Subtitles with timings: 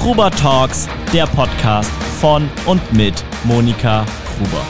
[0.00, 1.90] Gruber Talks, der Podcast
[2.20, 4.06] von und mit Monika
[4.38, 4.64] Gruber.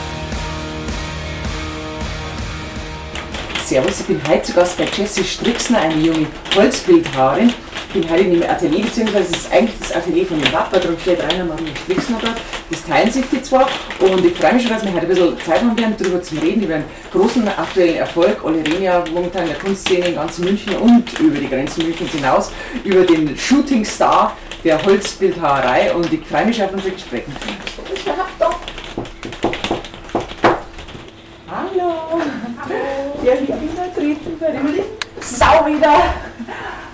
[3.63, 6.25] Servus, ich bin heute zu Gast bei Jessie Strixner, eine junge
[6.55, 7.53] Holzbildhauerin.
[7.93, 10.79] Ich bin heute in ihrem Atelier, beziehungsweise es ist eigentlich das Atelier von dem Papa,
[10.79, 12.37] darum steht Rainer Maria Strixner dort.
[12.71, 15.39] Das teilen sich die zwar und ich freue mich schon, dass wir heute ein bisschen
[15.45, 18.37] Zeit haben werden, darüber zu reden, über einen großen aktuellen Erfolg.
[18.43, 22.11] Alle reden ja momentan in der Kunstszene in ganz München und über die Grenzen Münchens
[22.11, 22.51] hinaus,
[22.83, 27.23] über den Shooting Star der Holzbildhauerei und ich freue mich auf unser Gespräch.
[31.49, 32.21] Hallo!
[33.23, 34.79] Ja, ich bin vertreten bei dem
[35.21, 36.13] Sau wieder!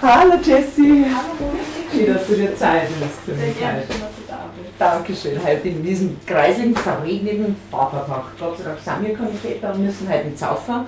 [0.02, 1.06] Hallo Jessie!
[1.10, 1.52] Hallo.
[1.92, 3.26] Schön, dass du dir Zeit hast.
[3.26, 4.74] für Sehr mich gerne, schön, dass du da bist.
[4.78, 5.40] Dankeschön.
[5.44, 8.24] Heute in diesem kreislichen, verregneten Vatertag.
[8.40, 10.86] Gott sei Dank sind wir keine Väter und müssen heute nicht saufen.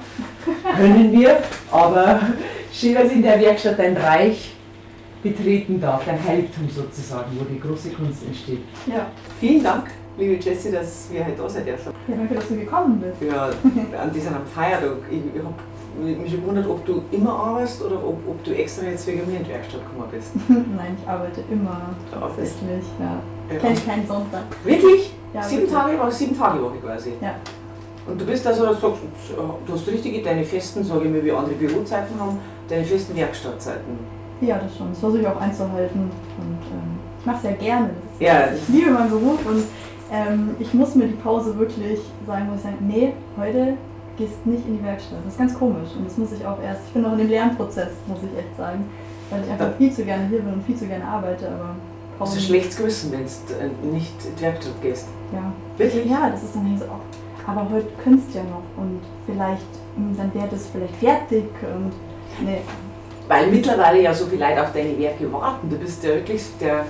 [0.76, 1.38] Können wir.
[1.72, 2.20] Aber
[2.74, 4.57] schön, dass in der Werkstatt dein Reich
[5.24, 8.62] betreten darf, dein Heiligtum sozusagen, wo die große Kunst entsteht.
[8.86, 9.08] Ja.
[9.40, 11.92] Vielen Dank, liebe Jessie, dass wir heute da sein dürfen.
[12.08, 13.30] ja, danke, dass du gekommen bist.
[13.30, 13.50] Ja,
[14.00, 14.98] an diesem Feiertag.
[15.10, 19.08] Ich, ich habe mich gewundert, ob du immer arbeitest oder ob, ob du extra jetzt
[19.08, 20.32] wegen mir in die Werkstatt gekommen bist.
[20.48, 22.86] Nein, ich arbeite immer tatsächlich.
[23.00, 23.22] Ja.
[23.52, 23.60] Ja.
[23.60, 24.44] Kenne keinen Sonntag.
[24.64, 25.14] Wirklich?
[25.34, 25.78] Ja, sieben wirklich.
[25.78, 27.14] Tage, war sieben Tage Woche quasi.
[27.22, 27.36] Ja.
[28.06, 31.56] Und du bist also, sagst, du hast richtige, deine festen, sage ich mal, wie andere
[31.56, 34.17] Bürozeiten haben, deine festen Werkstattzeiten.
[34.42, 34.90] Ja, das schon.
[34.90, 36.02] Das versuche ich auch einzuhalten.
[36.02, 37.88] Und ähm, ich mache es ja gerne.
[37.88, 38.50] Ist, Ja.
[38.54, 39.64] Ich liebe meinen Beruf und
[40.12, 43.74] ähm, ich muss mir die Pause wirklich sagen, muss ich sagen, nee, heute
[44.18, 45.20] gehst nicht in die Werkstatt.
[45.26, 45.90] Das ist ganz komisch.
[45.98, 48.56] Und das muss ich auch erst, ich bin noch in dem Lernprozess, muss ich echt
[48.58, 48.86] sagen.
[49.30, 51.76] Weil ich einfach viel zu gerne hier bin und viel zu gerne arbeite, aber
[52.20, 55.08] du ein schlechtes Gewissen, wenn du nicht in die Werkstatt gehst?
[55.34, 55.52] Ja.
[55.78, 56.10] Wirklich?
[56.10, 57.02] Ja, das ist dann so auch.
[57.46, 61.92] Aber heute könntest du ja noch und vielleicht, mh, dann wäre das vielleicht fertig und
[62.46, 62.62] nee.
[63.28, 65.70] Weil mittlerweile ja so viele Leute auf deine Werke warten.
[65.70, 66.86] Du bist ja wirklich der,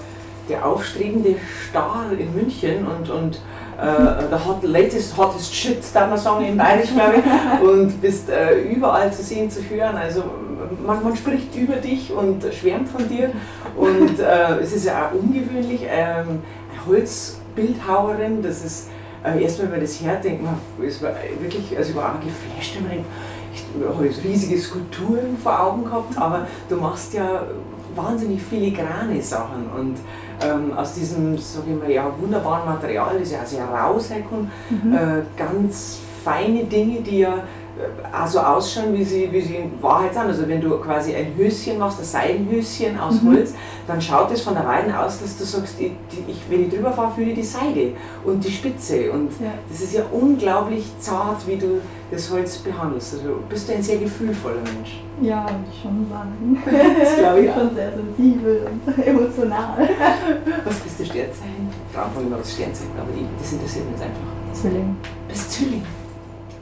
[0.49, 1.35] der aufstrebende
[1.69, 3.35] Star in München und, und
[3.77, 7.67] äh, der hot, latest, hottest shit, darf man sagen, in Bayerisch, glaube ich.
[7.67, 9.95] Und bist äh, überall zu sehen, zu hören.
[9.95, 10.23] Also
[10.85, 13.31] man, man spricht über dich und schwärmt von dir.
[13.75, 15.81] Und äh, es ist ja auch ungewöhnlich.
[15.89, 16.41] Ähm,
[16.87, 18.89] Holzbildhauerin, das ist,
[19.23, 22.19] äh, erst wenn man das hört, denkt man, es war wirklich, also ich war auch
[22.19, 23.05] geflasht, wenn man
[24.23, 27.43] riesige Skulpturen vor Augen gehabt, aber du machst ja
[27.95, 29.97] wahnsinnig filigrane Sachen und
[30.41, 34.51] ähm, aus diesem, sage ich mal, ja, wunderbaren Material, das ja auch sehr raushecken,
[34.93, 37.43] äh, ganz feine Dinge, die ja
[37.79, 40.23] äh, auch so ausschauen, wie sie, wie sie in Wahrheit sind.
[40.23, 43.53] Also wenn du quasi ein Höschen machst, ein Seidenhöschen aus Holz,
[43.87, 46.73] dann schaut es von der Weiden aus, dass du sagst, ich, die- ich, wenn ich
[46.73, 47.91] drüber fahre, fühle ich die Seide
[48.25, 49.11] und die Spitze.
[49.11, 49.53] Und Ja.
[49.69, 51.79] das ist ja unglaublich zart, wie du
[52.09, 53.13] das Holz behandelst.
[53.15, 55.01] Also bist du ein sehr gefühlvoller Mensch.
[55.21, 56.63] Ja, würde ich schon sagen.
[56.99, 59.89] Das glaube ich schon sehr sensibel und emotional.
[60.65, 61.69] Was bist du Sternzeichen?
[61.93, 64.61] Frauen fragen immer, was Sternzeichen, aber die, das interessiert mich jetzt einfach.
[64.61, 64.95] Zwilling.
[65.27, 65.83] Bist Zwilling?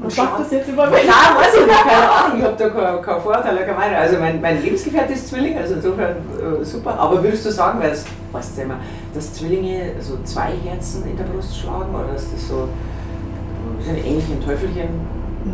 [0.05, 1.05] Was sagt das jetzt über mich?
[1.05, 3.97] Nein, weiß ich nicht, keine Ahnung, ich habe da keinen kein Vorteil, keine Meinung.
[3.97, 6.99] Also mein, mein Lebensgefährte ist Zwilling, also insofern äh, super.
[6.99, 8.77] Aber würdest du sagen, weil das weißt du immer,
[9.13, 12.69] dass Zwillinge so zwei Herzen in der Brust schlagen oder ist das so
[13.85, 14.89] so ein ähnlichen Teufelchen?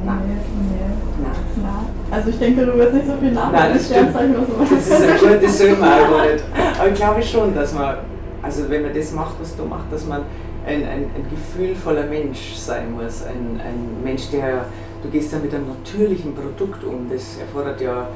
[0.06, 0.22] Nein.
[0.26, 1.24] nee.
[1.24, 1.32] Nein.
[1.62, 3.58] Na, also ich denke, du wirst nicht so viel nachdenken.
[3.58, 4.10] Nein, das stimmt.
[4.10, 4.36] Sternzeichen,
[4.70, 6.44] Das ist ein gutes nicht.
[6.80, 7.98] Aber ich glaube schon, dass man,
[8.42, 10.22] also wenn man das macht, was du machst, dass man
[10.66, 13.24] ein, ein, ein gefühlvoller Mensch sein muss.
[13.24, 14.66] Ein, ein Mensch, der,
[15.04, 17.10] du gehst ja mit einem natürlichen Produkt um.
[17.10, 18.08] Das erfordert ja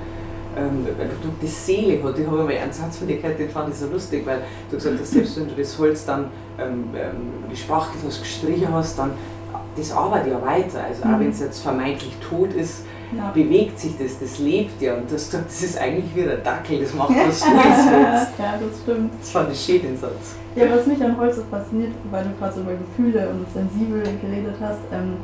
[0.57, 2.17] ähm, ein Produkt, das Seele hat.
[2.19, 4.77] Ich habe einmal einen Satz von dir gehört, den fand ich so lustig, weil du
[4.77, 6.25] gesagt hast, selbst wenn du das Holz dann
[6.59, 9.11] ähm, ähm, gespachtelt hast, gestrichen hast, dann
[9.77, 10.83] das arbeitet ja weiter.
[10.87, 11.19] Also auch Mhm.
[11.19, 12.85] wenn es jetzt vermeintlich tot ist,
[13.15, 13.31] Ja.
[13.33, 14.95] bewegt sich das, das lebt ja.
[14.95, 17.45] Und gesagt, das ist eigentlich wie der Dackel, das macht was Gutes
[17.85, 18.29] jetzt.
[18.39, 19.11] ja, das stimmt.
[19.19, 20.35] Das fand ich schön, den Satz.
[20.55, 24.01] Ja, was mich an Holz so fasziniert, weil du gerade so über Gefühle und sensibel
[24.21, 25.17] geredet hast, ähm,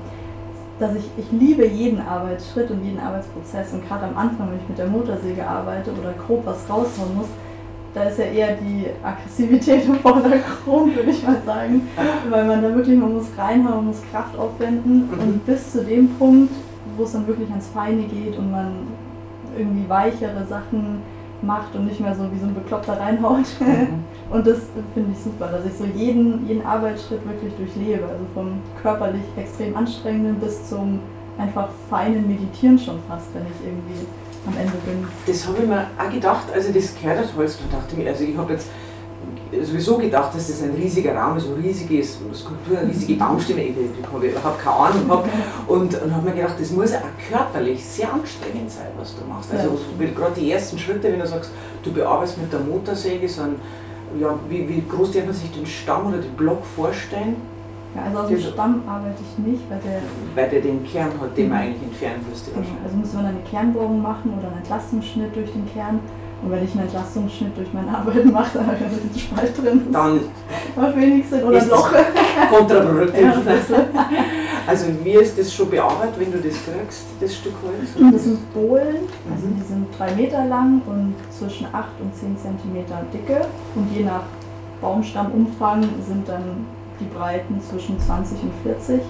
[0.79, 4.67] dass ich, ich liebe jeden Arbeitsschritt und jeden Arbeitsprozess und gerade am Anfang, wenn ich
[4.67, 7.27] mit der Motorsäge arbeite oder grob was raushauen muss,
[7.93, 11.87] da ist ja eher die Aggressivität im Vordergrund, würde ich mal sagen,
[12.29, 15.19] weil man da wirklich, man muss reinhauen, man muss Kraft aufwenden Mhm.
[15.19, 16.51] und bis zu dem Punkt,
[16.97, 18.87] wo es dann wirklich ans Feine geht und man
[19.57, 21.01] irgendwie weichere Sachen
[21.41, 23.45] macht und nicht mehr so wie so ein Bekloppter reinhaut.
[24.31, 24.59] Und das
[24.93, 28.03] finde ich super, dass ich so jeden, jeden Arbeitsschritt wirklich durchlebe.
[28.03, 30.99] Also vom körperlich extrem anstrengenden bis zum
[31.37, 34.05] einfach feinen Meditieren schon fast, wenn ich irgendwie
[34.47, 35.07] am Ende bin.
[35.25, 38.03] Das habe ich mir auch gedacht, als ich das gehört habe, Holz, da dachte ich
[38.03, 38.69] mir, also ich habe jetzt
[39.63, 43.75] sowieso gedacht, dass das ein riesiger Raum ist, so riesige Skulptur, eine riesige Baumstämme, ich,
[43.77, 45.29] ich habe überhaupt keine Ahnung gehabt.
[45.67, 49.51] Und, und habe mir gedacht, das muss auch körperlich sehr anstrengend sein, was du machst.
[49.53, 49.77] Also
[50.15, 51.51] gerade die ersten Schritte, wenn du sagst,
[51.83, 53.55] du bearbeitest mit der Motorsäge so ein
[54.19, 57.37] ja, wie, wie groß darf man sich den Stamm oder den Block vorstellen?
[57.95, 60.01] Ja, also aus dem Stamm arbeite ich nicht, weil der.
[60.35, 61.63] Weil der den Kern hat, den man Mhm.
[61.63, 62.51] eigentlich entfernen müsste.
[62.51, 65.99] Genau, also müsste man dann eine Kernbohrung machen oder einen Entlastungsschnitt durch den Kern.
[66.43, 69.87] Und wenn ich einen Entlastungsschnitt durch meine Arbeit mache, dann habe ich einen Spalt drin.
[69.91, 70.19] Dann
[70.75, 71.43] macht wenig Sinn.
[71.43, 71.91] Oder Loch.
[72.49, 73.21] kontraproduktiv.
[73.21, 73.85] Ja,
[74.67, 78.11] Also wie ist das schon bearbeitet, wenn du das kriegst, das Stück Holz?
[78.13, 79.55] Das sind Bohlen, also Mhm.
[79.59, 83.41] die sind drei Meter lang und zwischen 8 und 10 Zentimeter Dicke.
[83.75, 84.23] Und je nach
[84.81, 86.65] Baumstammumfang sind dann
[86.99, 89.01] die Breiten zwischen 20 und 40.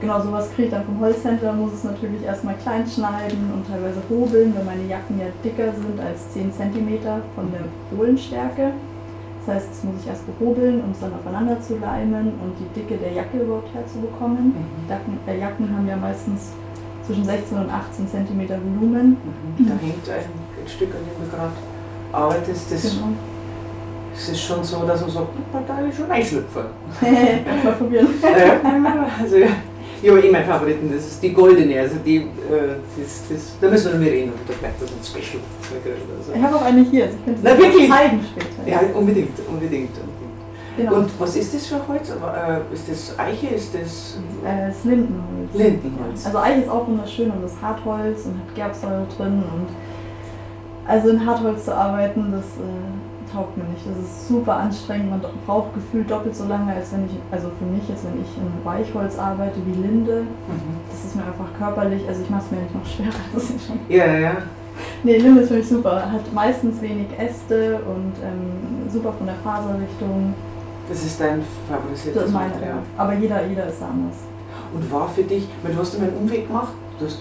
[0.00, 3.98] Genau, sowas kriege ich dann vom Holzhändler, muss es natürlich erstmal klein schneiden und teilweise
[4.08, 6.88] hobeln, weil meine Jacken ja dicker sind als 10 cm
[7.34, 8.70] von der Bohlenstärke.
[9.44, 12.78] Das heißt, das muss ich erst behobeln, um es dann aufeinander zu leimen und die
[12.78, 14.54] Dicke der Jacke überhaupt herzubekommen.
[14.54, 14.88] Mhm.
[14.88, 16.52] Jacken, äh, Jacken haben ja meistens
[17.04, 19.16] zwischen 16 und 18 cm Volumen.
[19.56, 19.66] Mhm.
[19.66, 20.30] Da hängt ein,
[20.62, 21.52] ein Stück, an dem du gerade
[22.12, 22.70] arbeitest.
[22.70, 23.08] Das, Genau.
[24.12, 26.66] das ist schon so, dass man sagt, "Na, da ist schon Einschlüpfer.
[27.00, 28.08] Kannst mal probieren.
[29.20, 29.36] Also,
[30.02, 32.22] ja, aber eh mein Favoriten, das ist die goldene, also die, äh,
[32.96, 35.42] das, das, da müssen wir noch mehr reden, da bleibt das ein Special.
[36.32, 36.42] Ich Also.
[36.42, 37.90] habe auch eine hier, also ich könnte Na, wirklich?
[37.90, 38.70] zeigen später.
[38.70, 39.90] Ja, unbedingt, unbedingt.
[40.76, 40.94] genau.
[40.94, 42.10] Und was ist das für Holz?
[42.10, 45.52] Äh, ist das Eiche, ist das Äh, das Lindenholz.
[45.54, 46.26] Lindenholz?
[46.26, 49.66] Also Eiche ist auch wunderschön und ist Hartholz und hat Gerbsäure drin und
[50.86, 53.84] also in Hartholz zu arbeiten, das äh, taugt mir nicht.
[53.86, 55.10] Das ist super anstrengend.
[55.10, 58.28] Man braucht gefühlt doppelt so lange, als wenn ich, also für mich jetzt, wenn ich
[58.36, 60.22] in Weichholz arbeite wie Linde.
[60.22, 60.76] Mhm.
[60.90, 63.22] Das ist mir einfach körperlich, also ich mache es mir nicht noch schwerer.
[63.34, 64.36] Das ist schon Ja, ja, ja.
[65.02, 66.10] Nee, Linde ist für mich super.
[66.10, 70.34] Hat meistens wenig Äste und ähm, super von der Faserrichtung.
[70.88, 72.78] Das ist dein favorisiertes Das ist meine, Material.
[72.96, 74.16] Aber jeder, jeder ist da anders.
[74.72, 77.20] Und war für dich, weil du hast immer einen Umweg gemacht, du hast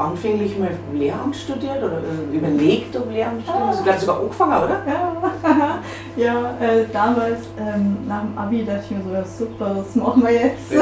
[0.00, 4.64] anfänglich mal Lehramt studiert oder äh, überlegt, ob Lehramt studieren, hast du gleich sogar angefangen,
[4.64, 4.82] oder?
[4.86, 5.78] Ja,
[6.16, 10.22] ja äh, damals ähm, nach dem Abi dachte ich mir so, ja super, das machen
[10.22, 10.72] wir jetzt.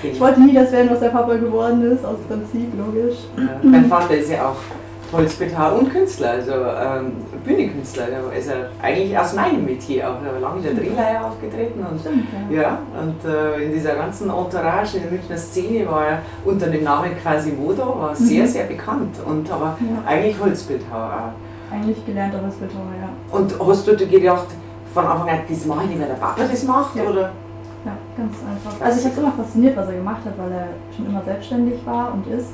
[0.00, 3.18] Ich wollte nie das werden, was der Papa geworden ist, aus Prinzip, logisch.
[3.36, 4.56] Ja, Mein Vater ist ja auch
[5.12, 7.12] Holzbetar und Künstler, also ähm,
[7.44, 8.06] Bühnenkünstler.
[8.06, 8.50] Der ist
[8.82, 10.22] eigentlich aus meinem Metier auch.
[10.24, 12.60] Er war lange in der Drehleihe aufgetreten und Stimmt, ja.
[12.62, 16.84] ja, und äh, in dieser ganzen Entourage in der Münchner Szene war er unter dem
[16.84, 18.48] Namen Quasimodo, war sehr, Mhm.
[18.48, 20.02] sehr bekannt und aber Ja.
[20.10, 21.74] eigentlich Holzbildhauer auch.
[21.74, 23.36] Eigentlich gelernter Holzbildhauer, ja.
[23.38, 24.46] Und hast du dir gedacht,
[24.94, 26.96] von Anfang an, das mache ich nicht, weil der Papa das macht?
[26.96, 27.02] Ja.
[27.04, 27.30] Oder?
[27.84, 28.84] Ja, ganz einfach.
[28.84, 31.78] Also ich habe es immer fasziniert, was er gemacht hat, weil er schon immer selbstständig
[31.86, 32.50] war und ist.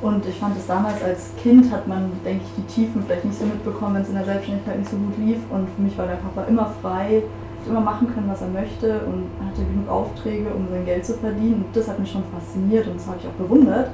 [0.00, 3.38] Und ich fand es damals als Kind hat man, denke ich, die Tiefen vielleicht nicht
[3.38, 5.38] so mitbekommen, wenn es in der Selbstständigkeit nicht so gut lief.
[5.50, 7.22] Und für mich war der Papa immer frei,
[7.60, 11.14] hat immer machen können, was er möchte und hatte genug Aufträge, um sein Geld zu
[11.14, 11.64] verdienen.
[11.66, 13.90] Und das hat mich schon fasziniert und das habe ich auch bewundert.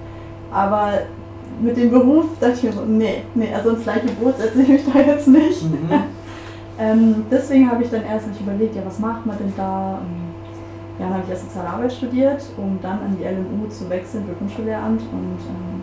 [0.52, 0.92] Aber
[1.60, 4.68] mit dem Beruf dachte ich mir so, nee, nee, also ins gleiche Boot setze ich
[4.68, 5.62] mich da jetzt nicht.
[5.62, 5.88] Mhm.
[6.76, 10.00] Ähm, deswegen habe ich dann erst mich überlegt, ja, was macht man denn da?
[10.98, 14.24] Ja, dann habe ich erst Soziale Arbeit studiert, um dann an die LMU zu wechseln
[14.26, 15.00] für Grundschullehramt.
[15.00, 15.73] Und ähm,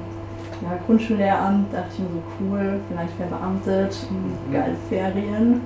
[0.62, 4.54] ja, Grundschullehramt dachte ich mir so cool, vielleicht verbeamtet, Mhm.
[4.54, 5.62] geil Ferien.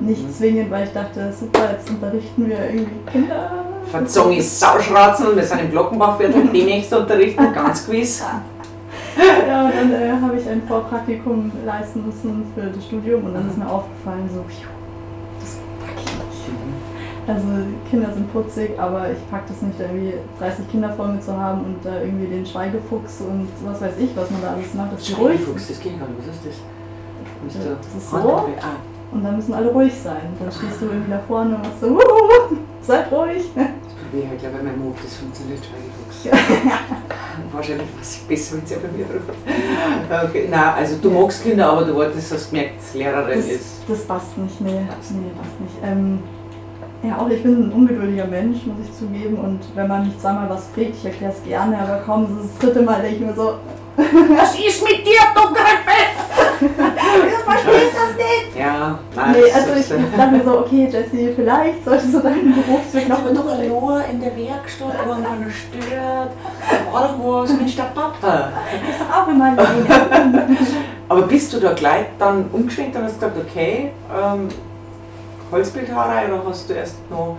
[0.00, 0.32] Nicht Mhm.
[0.32, 3.50] zwingend, weil ich dachte, super, jetzt unterrichten wir irgendwie Kinder.
[3.90, 8.22] Verzong ist Sauschratzen, wir sind im Glockenbachviertel, demnächst unterrichten, ganz gewiss.
[9.48, 13.48] Ja, und dann äh, habe ich ein Vorpraktikum leisten müssen für das Studium und dann
[13.48, 14.68] ist mir aufgefallen, so, pfiuh,
[15.40, 16.60] das pack ich nicht.
[17.34, 17.46] Also
[17.88, 21.60] Kinder sind putzig, aber ich pack das nicht, irgendwie 30 Kinder vor mir zu haben
[21.64, 24.92] und da irgendwie den Schweigefuchs und was weiß ich, was man da alles macht.
[24.92, 25.06] Das.
[25.06, 27.64] Schweigefuchs, das geht gar nicht, was ist das?
[27.64, 28.16] Ja, das ist so.
[28.16, 28.44] Ah,
[29.12, 30.22] Und dann müssen alle ruhig sein.
[30.38, 33.44] Dann stehst du irgendwie da vorne und machst so, "Wuhu, seid ruhig.
[33.54, 36.28] das probiere ich halt, glaube ich, mein Mob, das funktioniert Schweigefuchs.
[37.52, 40.24] Wahrscheinlich was ich besser, wenn sie bei mir hat.
[40.28, 43.82] Okay, nein, also du magst Kinder, aber du wolltest, dass du gemerkt, Lehrerin Das, ist.
[43.88, 45.74] das passt nicht, nee, nee, passt nicht.
[45.82, 46.18] Ähm,
[47.02, 49.36] ja, auch ich bin ein ungeduldiger Mensch, muss ich zugeben.
[49.38, 52.58] Und wenn man mich zweimal was fragt, ich erkläre es gerne, aber kaum so das
[52.58, 53.54] dritte Mal denke ich mir so,
[54.36, 55.98] Was ist mit dir, du Grippe?
[56.60, 58.58] du verstehst das nicht.
[58.58, 59.32] Ja, nein.
[59.32, 63.18] Nee, also ich äh, dachte mir so, okay, Jesse, vielleicht solltest du deinen Berufsweg noch
[63.18, 63.78] aber doch unterlegen.
[63.78, 66.30] nur in der Werkstatt, wo man keiner stört.
[66.70, 68.12] Da war doch was mit der Papa.
[68.22, 70.58] Das ist doch auch in meinem Leben.
[71.08, 74.48] Aber bist du da gleich dann umgeschwenkt und hast gesagt, okay, ähm,
[75.50, 77.36] Holzbildhauerei oder hast du erst noch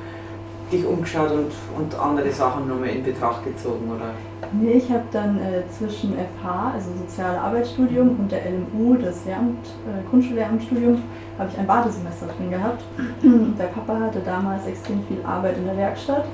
[0.71, 3.91] dich umgeschaut und, und andere Sachen nochmal in Betracht gezogen?
[3.95, 4.11] Oder?
[4.53, 9.65] Nee, ich habe dann äh, zwischen FH, also Soziale Arbeitsstudium, und der LMU, das Lehramt,
[9.65, 11.01] äh, Grundschullehramtsstudium,
[11.37, 12.83] habe ich ein Badesemester drin gehabt.
[13.23, 16.25] der Papa hatte damals extrem viel Arbeit in der Werkstatt.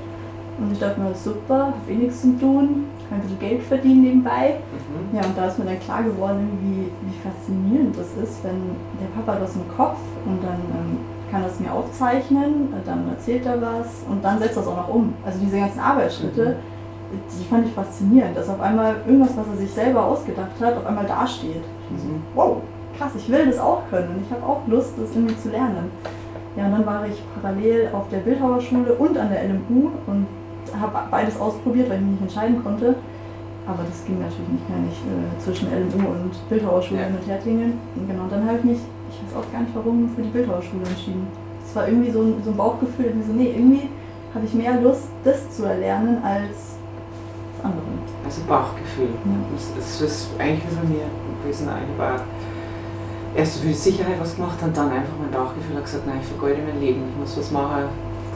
[0.58, 4.56] Und ich dachte mir, super, hab eh zu tun, kann ein bisschen Geld verdienen nebenbei.
[4.72, 5.16] Mhm.
[5.16, 9.06] Ja, und da ist mir dann klar geworden, wie, wie faszinierend das ist, wenn der
[9.14, 10.98] Papa was im Kopf und dann ähm,
[11.30, 14.88] kann das mir aufzeichnen, dann erzählt er was und dann setzt er es auch noch
[14.88, 15.14] um.
[15.24, 16.56] Also diese ganzen Arbeitsschritte,
[17.12, 20.86] die fand ich faszinierend, dass auf einmal irgendwas, was er sich selber ausgedacht hat, auf
[20.86, 21.62] einmal dasteht.
[21.90, 22.22] Mhm.
[22.34, 22.58] Wow,
[22.98, 25.90] krass, ich will das auch können und ich habe auch Lust, das irgendwie zu lernen.
[26.56, 30.26] Ja, und dann war ich parallel auf der Bildhauerschule und an der LMU und
[30.78, 32.94] habe beides ausprobiert, weil ich mich nicht entscheiden konnte.
[33.66, 37.08] Aber das ging natürlich nicht mehr nicht äh, zwischen LMU und Bildhauerschule Ja.
[37.10, 37.78] mit Hertingen.
[37.94, 38.78] Und genau, dann habe ich mich,
[39.18, 41.26] ich weiß auch gar nicht warum, für die Bildhauerschule entschieden.
[41.66, 43.88] Es war irgendwie so ein, so ein Bauchgefühl, irgendwie so, nee, irgendwie
[44.34, 46.76] habe ich mehr Lust, das zu erlernen als
[47.56, 47.84] das andere.
[48.24, 49.08] Also Bauchgefühl.
[49.24, 49.36] Ja.
[49.52, 51.06] Das, das ist eigentlich wie bei mir
[51.42, 51.68] gewesen.
[51.68, 52.20] Ich war
[53.34, 56.18] erst so für die Sicherheit was gemacht und dann einfach mein Bauchgefühl hat gesagt, nein,
[56.22, 57.02] ich vergeude mein Leben.
[57.12, 57.84] Ich muss was machen,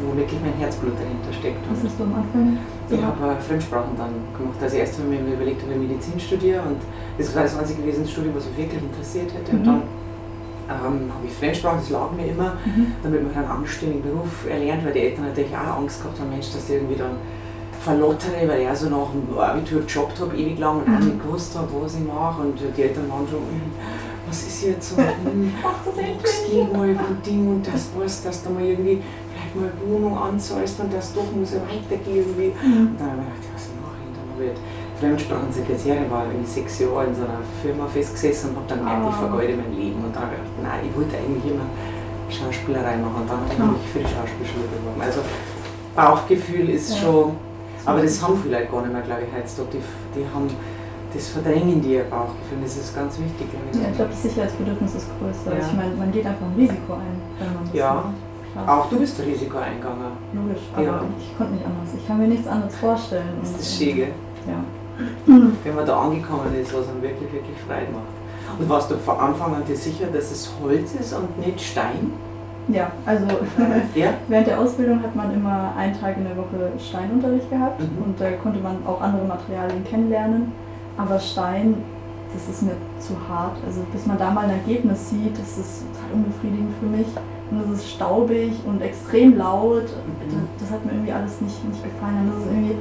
[0.05, 1.61] wo wirklich mein Herzblut dahinter steckt.
[1.71, 2.59] Was Und hast du am Anfang?
[2.91, 4.59] ich habe äh, Fremdsprachen dann gemacht.
[4.61, 6.77] Also erst habe ich mir überlegt, ob ich Medizin studiere und
[7.17, 9.53] das war das einzige gewesen, Studium, was mich wirklich interessiert hätte.
[9.53, 9.65] Und Mhm.
[9.65, 9.83] dann
[10.69, 12.95] ähm, habe ich Fremdsprachen, das lag mir immer, Mhm.
[13.03, 16.51] damit man einen anständigen Beruf erlernt, weil die Eltern natürlich auch Angst gehabt haben, Mensch,
[16.53, 17.17] dass die irgendwie dann
[17.81, 21.07] verlottere, weil ich auch so nach dem Abitur gejobbt habe, ewig lang und auch Mhm.
[21.07, 22.43] nicht gewusst habe, was ich mache.
[22.43, 23.73] Und die Eltern waren schon, "Hm,
[24.27, 25.53] was ist jetzt so, hm,
[26.49, 29.03] du mal ein Ding und das was, dass du mal irgendwie
[29.33, 32.53] vielleicht mal eine Wohnung anzahlst und das doch muss ja weitergehen irgendwie.
[32.55, 32.87] Mhm.
[32.95, 34.43] Und dann habe ich gedacht, was mache ich?
[34.43, 34.57] Ich halt
[35.03, 39.15] Fremdsprachensekretärin, war irgendwie sechs Jahre in so einer Firma festgesessen und habe dann gemerkt, ich
[39.19, 39.19] Ah.
[39.27, 39.99] vergeude mein Leben.
[40.05, 41.67] Und dann habe ich gedacht, nein, ich wollte eigentlich immer
[42.31, 43.19] Schauspielerei machen.
[43.23, 43.73] Und dann habe ich Klar.
[43.75, 45.01] mich für die Schauspielschule beworben.
[45.03, 45.21] Also
[45.95, 46.97] Bauchgefühl ist Ja.
[47.03, 47.37] schon,
[47.85, 49.77] aber das haben viele Leute gar nicht mehr, glaube ich, heutzutage.
[49.77, 50.47] Die, die haben,
[51.13, 52.63] das verdrängen die ihr Bauchgefühl.
[52.63, 53.77] Das ist ganz wichtig, ich.
[53.83, 55.51] Ja, ich glaube, das Sicherheitsbedürfnis ist größer.
[55.53, 55.61] Ja.
[55.67, 57.91] Ich meine, man geht einfach ein Risiko ein, wenn man das Ja.
[58.55, 58.69] macht.
[58.69, 60.13] Auch du bist ein Risiko eingegangen.
[60.33, 61.01] Logisch, aber Ja.
[61.19, 61.89] ich konnte nicht anders.
[61.97, 63.29] Ich kann mir nichts anderes vorstellen.
[63.41, 64.13] Das ist das äh, schön,
[65.27, 68.59] wenn man da angekommen ist, was einem wirklich, wirklich Freude macht.
[68.61, 72.13] Und warst du von Anfang an dir sicher, dass es Holz ist und nicht Stein?
[72.69, 73.25] ja, also
[73.95, 74.11] Ja?
[74.29, 78.05] während der Ausbildung hat man immer einen Tag in der Woche Steinunterricht gehabt Mhm.
[78.05, 80.53] und da konnte man auch andere Materialien kennenlernen.
[80.97, 81.75] Aber Stein,
[82.33, 83.57] das ist mir zu hart.
[83.67, 87.07] Also bis man da mal ein Ergebnis sieht, das ist total unbefriedigend für mich.
[87.51, 89.85] Und es ist staubig und extrem laut.
[89.85, 92.21] Das, das hat mir irgendwie alles nicht, nicht gefallen.
[92.25, 92.77] Und das ist irgendwie,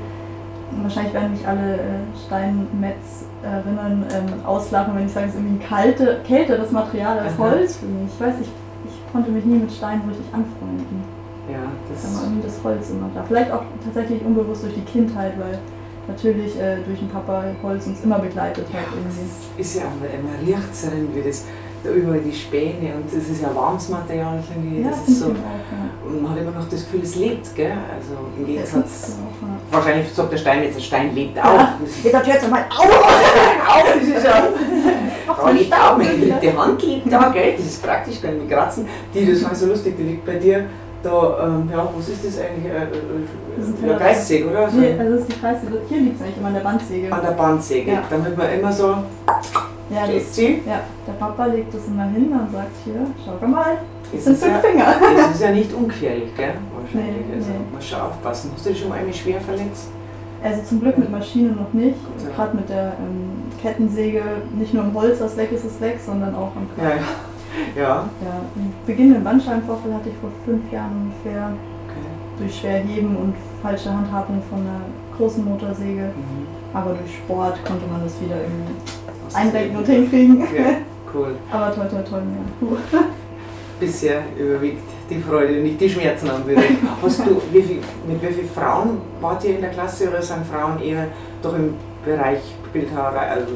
[0.82, 1.80] wahrscheinlich werden mich alle äh,
[2.26, 7.38] Steinmetzerinnen ähm, auslachen, wenn ich sage, es ist irgendwie ein kalte, kälteres Material als.
[7.38, 8.10] Holz für mich.
[8.14, 8.50] Ich weiß, ich,
[8.86, 11.04] ich konnte mich nie mit Stein richtig anfreunden.
[11.50, 13.24] Ja, Da das war irgendwie das Holz immer da.
[13.28, 15.60] Vielleicht auch tatsächlich unbewusst durch die Kindheit, weil
[16.08, 19.22] natürlich äh, durch den Papa Holz uns immer begleitet hat irgendwie.
[19.58, 21.46] das ist ja immer, immer riecht es irgendwie das,
[21.84, 24.86] da überall die Späne und das ist ja warmes Material, finde ich.
[24.86, 25.32] Ja, das ist so, auch.
[26.12, 27.72] Und man hat immer noch das Gefühl, es lebt, gell?
[27.72, 28.46] Also im.
[28.46, 29.18] Gegensatz.
[29.72, 31.46] Wahrscheinlich sagt der Stein jetzt, der Stein lebt auch.
[31.46, 31.78] Ja.
[31.82, 32.84] Das ist- Jetzt habt ihr jetzt mal au!
[32.84, 34.44] Au, das ist ja.
[35.44, 37.54] Da liegt auch, meine linke Hand liegt da, gell?
[37.58, 38.86] Das ist praktisch, kann ich kratzen.
[39.14, 40.66] Die, das war so lustig, die liegt bei dir
[41.04, 42.72] da, ähm, ja, was ist das eigentlich?
[42.72, 42.88] Äh,
[43.58, 44.00] Das ist ein äh, ja, Teller.
[44.00, 44.70] Kreissäge, oder?
[44.70, 47.12] So Nee, also das ist die Kreise, hier liegt es eigentlich immer an der Bandsäge.
[47.12, 47.92] an der Bandsäge.
[47.92, 48.04] Ja.
[48.10, 48.96] Damit man immer so,
[49.92, 50.62] Ja, das, sie?
[50.66, 53.78] ja, der Papa legt das immer hin und sagt hier, schau mal,
[54.12, 54.86] das sind ist, ja, fünf Finger.
[55.18, 56.54] das ist ja nicht ungefährlich, gell?
[56.80, 57.26] Wahrscheinlich.
[57.28, 57.76] Nee, also, nee.
[57.76, 58.52] muss schon aufpassen.
[58.54, 59.90] Hast du dich schon mal irgendwie schwer verletzt?
[60.44, 61.98] Also zum Glück mit Maschine noch nicht.
[62.36, 64.24] Gerade mit der ähm, Kettensäge,
[64.58, 66.98] nicht nur im Holz, was weg ist, ist weg, sondern auch am Ja, Körper.
[67.76, 67.82] ja.
[67.84, 67.88] Ja,
[68.24, 71.52] Ja, einen beginnenden Bandscheibenvorfall hatte ich vor fünf Jahren ungefähr
[71.86, 72.06] okay.
[72.40, 74.82] durch Schwerheben und falsche Handhabung von einer
[75.16, 76.10] großen Motorsäge.
[76.16, 76.48] Mhm.
[76.74, 78.74] Aber durch Sport konnte man das wieder irgendwie
[79.36, 80.40] Und ist- hinkriegen.
[80.42, 80.78] Ja,
[81.14, 81.36] cool.
[81.52, 82.22] Aber toll, toll, toll,
[82.62, 83.00] ja.
[83.80, 86.64] Bisher überwiegt die Freude, nicht die Schmerzen am Beruf.
[87.02, 90.46] Hast du, wie viel, mit wie vielen Frauen wart ihr in der Klasse oder sind
[90.46, 91.08] Frauen eher
[91.42, 91.74] doch im
[92.06, 92.40] Bereich
[92.72, 93.54] Bildhauerei, also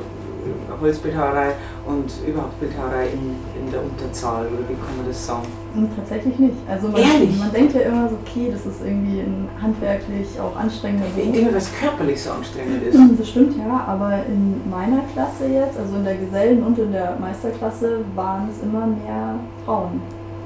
[0.81, 1.53] Holzbildhauerei
[1.85, 5.47] und überhaupt Bildhauerei in, in der Unterzahl oder wie kann man das sagen?
[5.95, 6.55] Tatsächlich nicht.
[6.69, 7.37] Also man, Ehrlich?
[7.39, 11.35] man denkt ja immer so, okay, das ist irgendwie ein handwerklich auch anstrengender Ich Beruf.
[11.35, 12.97] denke, was körperlich so anstrengend ist.
[13.19, 17.17] Das stimmt ja, aber in meiner Klasse jetzt, also in der Gesellen- und in der
[17.19, 20.01] Meisterklasse, waren es immer mehr Frauen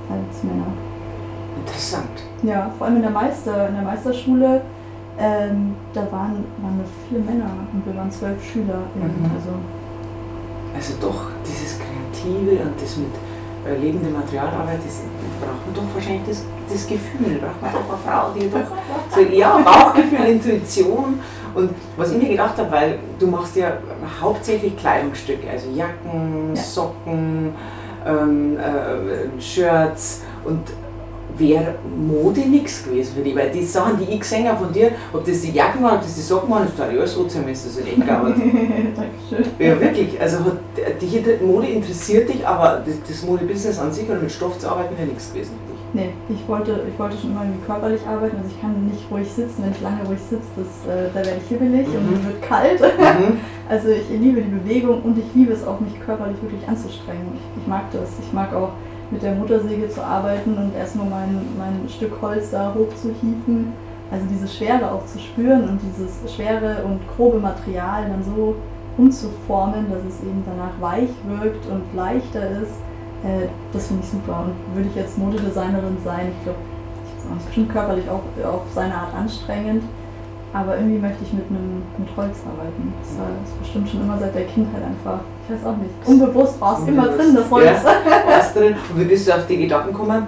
[0.10, 0.68] als Männer.
[1.66, 2.24] Interessant.
[2.44, 4.62] Ja, vor allem in der Meister, in der Meisterschule,
[5.20, 8.80] ähm, da waren, waren viele Männer und wir waren zwölf Schüler.
[8.96, 9.26] Mhm.
[9.36, 9.50] Also
[10.76, 13.12] Also doch dieses Kreative und das mit
[13.68, 15.02] äh, lebendem Materialarbeit, das
[15.40, 19.22] braucht man doch wahrscheinlich das, das Gefühl, braucht man doch eine Frau, die doch so,
[19.22, 21.20] ja, Bauchgefühl, Intuition.
[21.54, 23.78] Und was ich mir gedacht habe, weil du machst ja
[24.22, 26.62] hauptsächlich Kleidungsstücke, also Jacken, Ja.
[26.62, 27.54] Socken,
[28.06, 30.62] ähm, äh, Shirts und
[31.40, 34.92] wäre Mode nichts gewesen für dich, weil die Sachen, die ich gesehen habe von dir,
[35.14, 37.74] ob das die Jacken waren, ob das die Socken waren, das ist alles so zumindest
[37.74, 38.94] so nicht gegangen.
[38.96, 39.52] Dankeschön.
[39.60, 40.20] Ja, wirklich.
[40.20, 44.58] Also hat die Mode interessiert dich, aber das, das Modebusiness an sich oder mit Stoff
[44.60, 45.80] zu arbeiten wäre nichts gewesen für dich.
[45.92, 48.38] Nee, ich wollte, ich wollte schon immer irgendwie körperlich arbeiten.
[48.38, 49.64] Also ich kann nicht ruhig sitzen.
[49.64, 51.96] Wenn ich lange ruhig sitze, das, äh, da werde ich hibbelig mhm.
[51.96, 52.82] und mir wird kalt.
[52.82, 53.38] Mhm.
[53.70, 57.28] Also ich liebe die Bewegung und ich liebe es auch, mich körperlich wirklich anzustrengen.
[57.36, 58.10] Ich, ich mag das.
[58.20, 58.72] Ich mag auch
[59.12, 63.74] mit der Motorsäge zu arbeiten und erstmal mein, mein Stück Holz da hochzuhieven.
[64.12, 68.56] Also diese Schwere auch zu spüren und dieses schwere und grobe Material dann so
[68.98, 72.74] umzuformen, dass es eben danach weich wirkt und leichter ist
[73.24, 74.46] äh, das finde ich super.
[74.46, 76.60] Und würde ich jetzt Modedesignerin sein, ich glaube,
[77.18, 79.84] ich weiß bestimmt körperlich auch auf seine Art anstrengend.
[80.54, 82.94] Aber irgendwie möchte ich mit einem mit Holz arbeiten.
[83.02, 85.20] Das das bestimmt schon immer seit der Kindheit einfach.
[85.50, 85.92] Ich weiß auch nicht.
[86.06, 87.66] Unbewusst war es immer drin, das Holz.
[87.66, 88.76] Ja, drin.
[88.94, 90.28] Und wie bist du auf die Gedanken gekommen?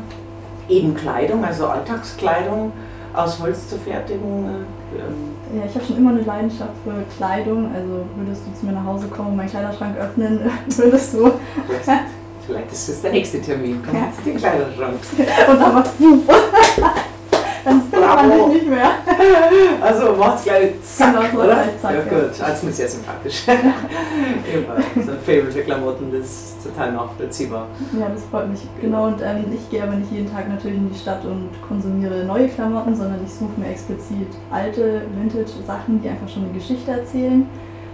[0.67, 2.71] Eben Kleidung, also Alltagskleidung
[3.13, 4.65] aus Holz zu fertigen?
[4.95, 5.59] Ähm.
[5.59, 7.69] Ja, ich habe schon immer eine Leidenschaft für Kleidung.
[7.75, 11.31] Also würdest du zu mir nach Hause kommen und meinen Kleiderschrank öffnen, würdest du
[12.47, 13.79] Vielleicht ist das der nächste Termin.
[13.85, 14.95] Komm jetzt in den Kleiderschrank.
[15.51, 15.91] Und dann macht
[17.63, 18.91] Dann findet man dich nicht mehr.
[19.81, 21.63] Also macht's gleich zack, genau, oder?
[21.81, 22.45] Zack, ja, gut, ja.
[22.45, 23.47] also mir sehr sympathisch.
[23.47, 27.67] Immer so ein Fable für Klamotten, das ist total nachvollziehbar.
[27.99, 28.61] Ja, das freut mich.
[28.79, 32.23] Genau, und ähm, ich gehe aber nicht jeden Tag natürlich in die Stadt und konsumiere
[32.25, 37.47] neue Klamotten, sondern ich suche mir explizit alte Vintage-Sachen, die einfach schon eine Geschichte erzählen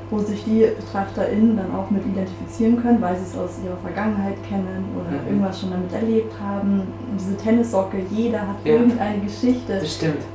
[0.09, 4.35] wo sich die BetrachterInnen dann auch mit identifizieren können, weil sie es aus ihrer Vergangenheit
[4.47, 5.27] kennen oder mhm.
[5.27, 6.81] irgendwas schon damit erlebt haben.
[7.11, 8.73] Und diese Tennissocke, jeder hat ja.
[8.73, 9.81] irgendeine Geschichte,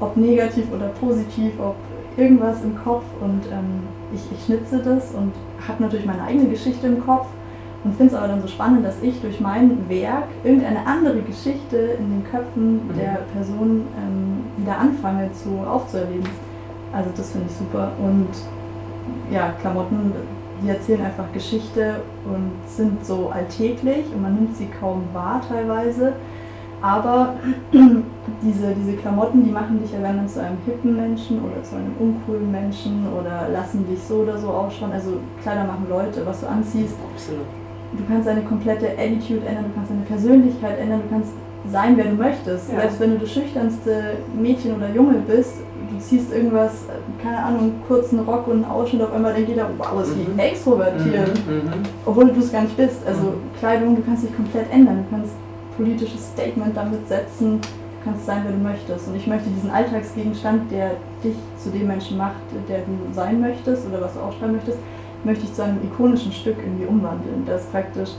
[0.00, 1.76] ob negativ oder positiv, ob
[2.16, 5.32] irgendwas im Kopf und ähm, ich, ich schnitze das und
[5.66, 7.26] habe natürlich meine eigene Geschichte im Kopf
[7.84, 11.76] und finde es aber dann so spannend, dass ich durch mein Werk irgendeine andere Geschichte
[11.98, 12.94] in den Köpfen mhm.
[12.96, 16.28] der Person ähm, wieder anfange zu aufzuerleben.
[16.92, 18.28] Also das finde ich super und
[19.32, 20.12] ja, Klamotten,
[20.62, 26.12] die erzählen einfach Geschichte und sind so alltäglich und man nimmt sie kaum wahr teilweise.
[26.80, 27.34] Aber
[28.42, 31.94] diese, diese Klamotten, die machen dich ja dann zu einem hippen Menschen oder zu einem
[31.98, 34.92] uncoolen Menschen oder lassen dich so oder so ausschauen.
[34.92, 36.96] Also Kleider machen Leute, was du anziehst.
[37.14, 37.46] Absolut.
[37.92, 41.32] Du kannst deine komplette Attitude ändern, du kannst deine Persönlichkeit ändern, du kannst
[41.70, 42.72] sein, wer du möchtest.
[42.72, 42.80] Ja.
[42.80, 45.58] Selbst wenn du das schüchternste Mädchen oder Junge bist,
[45.92, 46.84] du ziehst irgendwas,
[47.22, 50.38] keine Ahnung, kurzen Rock und einen Ausschnitt, auf einmal denkt jeder, wow, ist die mhm.
[50.38, 51.46] extrovertiert.
[51.46, 51.54] Mhm.
[51.54, 51.82] mhm.
[52.04, 53.06] Obwohl du es gar nicht bist.
[53.06, 53.58] Also mhm.
[53.58, 55.04] Kleidung, du kannst dich komplett ändern.
[55.04, 55.34] Du kannst
[55.76, 57.60] politisches Statement damit setzen.
[57.60, 59.08] Du kannst sein, wer du möchtest.
[59.08, 63.86] Und ich möchte diesen Alltagsgegenstand, der dich zu dem Menschen macht, der du sein möchtest
[63.88, 64.78] oder was du ausstrahlen möchtest,
[65.24, 67.44] möchte ich zu einem ikonischen Stück irgendwie umwandeln.
[67.46, 68.10] Das praktisch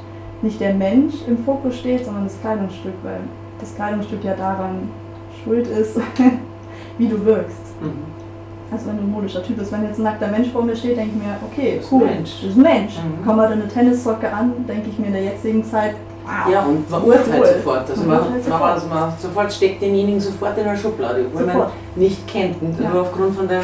[0.42, 3.20] nicht der Mensch im Fokus steht, sondern das Kleidungsstück, weil
[3.60, 4.90] das Kleidungsstück ja daran
[5.44, 6.00] schuld ist,
[6.98, 7.82] wie du wirkst.
[7.82, 8.14] Mhm.
[8.72, 10.98] Also wenn du ein modischer Typ bist, wenn jetzt ein nackter Mensch vor mir steht,
[10.98, 12.42] denke ich mir, okay, das cool, Mensch.
[12.42, 12.94] das ist ein Mensch.
[12.98, 13.24] Mhm.
[13.26, 16.90] Komm mal eine Tennissocke an, denke ich mir in der jetzigen Zeit, wow, Ja, und
[16.90, 17.46] man urteilt cool.
[17.46, 17.90] sofort.
[17.90, 18.64] Also man, man, sofort.
[18.64, 22.62] Also man sofort steckt denjenigen sofort in eine Schublade, obwohl man nicht kennt.
[22.62, 22.92] Und ja.
[23.00, 23.62] aufgrund von der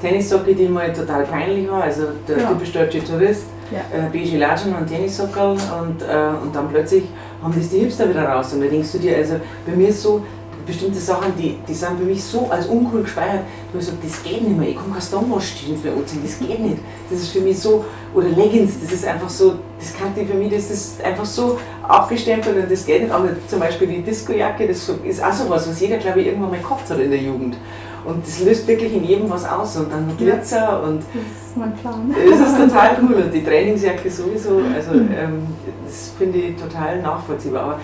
[0.00, 2.48] Tennissocke, die mal total peinlich war, also der ja.
[2.48, 3.78] typisch deutsche Tourist, ja.
[3.96, 7.04] äh, beige Latschen und Tennissockel und, äh, und dann plötzlich
[7.42, 8.52] haben das die Hipster wieder raus.
[8.52, 9.34] Und da denkst du dir, also
[9.66, 10.22] bei mir ist so,
[10.66, 13.42] bestimmte Sachen, die, die sind für mich so als uncool gespeichert,
[13.72, 16.60] wo ich sage, das geht nicht mehr, ich kann keine Stonewatch-Jeans mehr anziehen, das geht
[16.60, 16.78] nicht.
[17.10, 20.34] Das ist für mich so, oder Leggings, das ist einfach so, das kann ich für
[20.34, 23.12] mich, das ist einfach so abgestempelt und das geht nicht.
[23.12, 26.50] Aber zum Beispiel die Discojacke, das ist auch so was, was jeder, glaube ich, irgendwann
[26.50, 27.56] mal gehabt hat in der Jugend.
[28.04, 29.76] Und das löst wirklich in jedem was aus.
[29.76, 31.00] Und dann Glitzer ja, und.
[31.00, 32.14] Das ist mein Plan.
[32.30, 33.14] Das ist total cool.
[33.14, 35.46] Und die Trainingsjacke sowieso, also ähm,
[35.84, 37.62] das finde ich total nachvollziehbar.
[37.62, 37.78] Aber,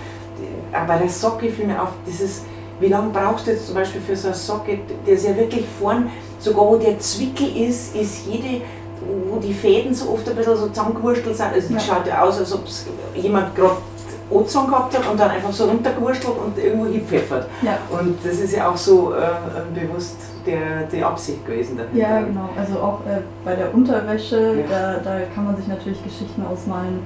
[0.73, 2.43] aber bei der Socke fiel mir auf, dieses
[2.79, 5.65] wie lange brauchst du jetzt zum Beispiel für so eine Socke, der ist ja wirklich
[5.79, 6.09] vorn,
[6.39, 8.61] sogar wo der Zwickel ist, ist jede,
[9.29, 11.53] wo die Fäden so oft ein bisschen so zusammengewurstelt sind.
[11.53, 12.61] Also die schaut ja aus, als ob
[13.15, 13.77] jemand gerade
[14.29, 17.47] Ozon gehabt hat und dann einfach so runtergewurstelt und irgendwo hingepfeffert.
[17.61, 17.77] Ja.
[17.89, 21.97] Und das ist ja auch so äh, bewusst der, die Absicht gewesen dahinter.
[21.97, 22.49] Ja, genau.
[22.57, 24.65] Also auch äh, bei der Unterwäsche, ja.
[24.69, 26.99] da, da kann man sich natürlich Geschichten ausmalen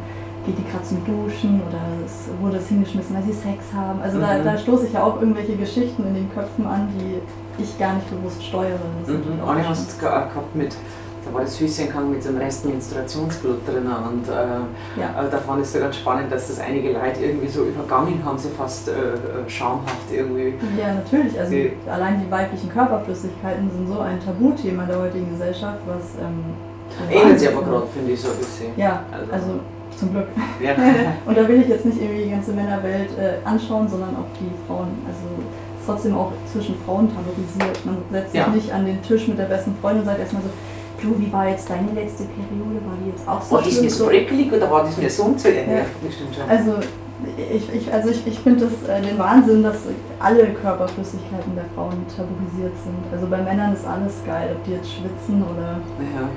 [0.46, 4.02] geht die gerade zum Duschen oder es wurde es hingeschmissen, weil sie Sex haben.
[4.02, 4.22] Also mhm.
[4.22, 7.22] da, da stoße ich ja auch irgendwelche Geschichten in den Köpfen an, die
[7.62, 8.80] ich gar nicht bewusst steuere.
[9.06, 9.48] Mhm.
[9.48, 10.76] Anne hast du gehabt mit,
[11.26, 15.24] da war das Füßchenkang mit so einem Rest Menstruationsblut drin und äh, ja.
[15.24, 18.26] äh, da fand ich es so ganz spannend, dass das einige Leute irgendwie so übergangen
[18.26, 20.56] haben, so fast äh, äh schamhaft irgendwie.
[20.80, 21.40] Ja, natürlich.
[21.40, 26.56] Also die, allein die weiblichen Körperflüssigkeiten sind so ein Tabuthema der heutigen Gesellschaft, was ähm,
[27.10, 28.68] Ähnelt sich aber gerade, finde ich, so ein bisschen.
[28.78, 29.60] Ja, also, also
[30.02, 30.28] zum Glück.
[30.62, 30.74] Ja.
[31.26, 34.50] und da will ich jetzt nicht irgendwie die ganze Männerwelt äh, anschauen, sondern auch die
[34.68, 34.90] Frauen.
[35.08, 35.30] Also
[35.86, 37.86] trotzdem auch zwischen Frauen tabuisiert.
[37.86, 38.46] Man setzt ja.
[38.46, 40.50] sich nicht an den Tisch mit der besten Freundin und sagt erstmal so,
[41.02, 42.82] du, wie war jetzt deine letzte Periode?
[42.86, 45.24] War die jetzt auch so War das mir so prickelig oder war das mir so?
[45.24, 45.86] Ja.
[46.02, 46.50] Bestimmt schon.
[46.50, 46.74] Also
[47.38, 49.78] ich, ich, also ich, ich finde das äh, den Wahnsinn, dass
[50.20, 52.98] alle Körperflüssigkeiten der Frauen tabuisiert sind.
[53.12, 56.30] Also bei Männern ist alles geil, ob die jetzt schwitzen oder Ja,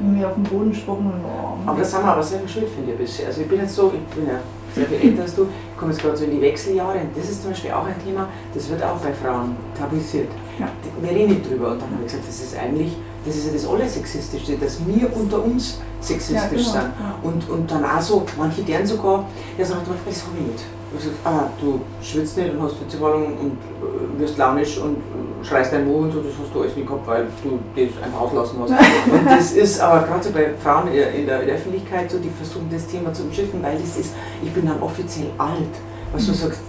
[0.00, 2.98] irgendwie auf den Boden spucken oh, Aber das haben wir aber selber schuld, finde ich,
[2.98, 3.26] bisschen.
[3.26, 4.40] Also ich bin jetzt so, ich bin ja
[4.74, 7.30] sehr viel älter als du, ich komme jetzt gerade so in die Wechseljahre und das
[7.30, 10.28] ist zum Beispiel auch ein Thema, das wird auch bei Frauen tabuisiert.
[10.58, 10.68] Ja.
[11.00, 13.52] Wir reden nicht drüber und dann habe ich gesagt, das ist eigentlich, das ist ja
[13.52, 17.48] das Allersexistischste, dass wir unter uns sexistisch Ja, genau, sind.
[17.48, 19.24] Und, und dann auch so, manche deren sogar,
[19.56, 20.64] der sagt, das habe ich nicht.
[20.96, 24.96] Ich sage, ah, du schwitzt nicht und hast Hitzewallung und äh, wirst launisch und
[25.44, 28.20] schreist deinen Mund und so, das hast du alles nicht gehabt, weil du das einfach
[28.20, 28.70] auslassen hast.
[29.12, 30.94] und das ist aber gerade so bei Frauen in
[31.26, 34.52] der, in der Öffentlichkeit so, die versuchen das Thema zu umschiffen, weil das ist, ich
[34.52, 35.74] bin dann offiziell alt.
[36.12, 36.36] Was du Mhm.
[36.36, 36.60] sagst,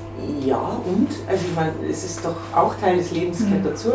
[0.46, 1.08] ja und?
[1.28, 3.70] Also ich meine, es ist doch auch Teil des Lebens, gehört Mhm.
[3.70, 3.90] dazu.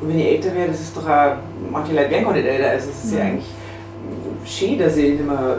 [0.00, 1.36] Und wenn ich älter wäre, das ist doch auch,
[1.70, 3.30] manche Leute werden gar nicht älter, also es ist ja Mhm.
[3.30, 3.46] eigentlich
[4.44, 5.58] schön, dass ich nicht mehr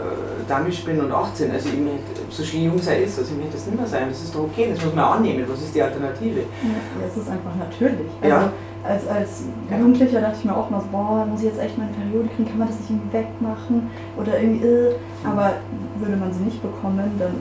[0.50, 1.50] damisch bin und 18.
[1.50, 4.08] Also ich möchte, so schön jung sei ist, also ich möchte das nicht mehr sein.
[4.08, 5.44] Das ist doch okay, das muss man annehmen.
[5.48, 6.40] Was ist die Alternative?
[6.40, 8.10] Ja, es ist einfach natürlich.
[8.20, 8.52] Also Ja.
[8.84, 9.44] als, als.
[9.70, 12.48] Jugendlicher dachte ich mir auch mal so, boah, muss ich jetzt echt meine Periode kriegen,
[12.48, 13.90] kann man das nicht irgendwie wegmachen?
[14.18, 14.94] Oder irgendwie, äh.
[15.24, 15.52] aber
[15.98, 17.34] würde man sie nicht bekommen, dann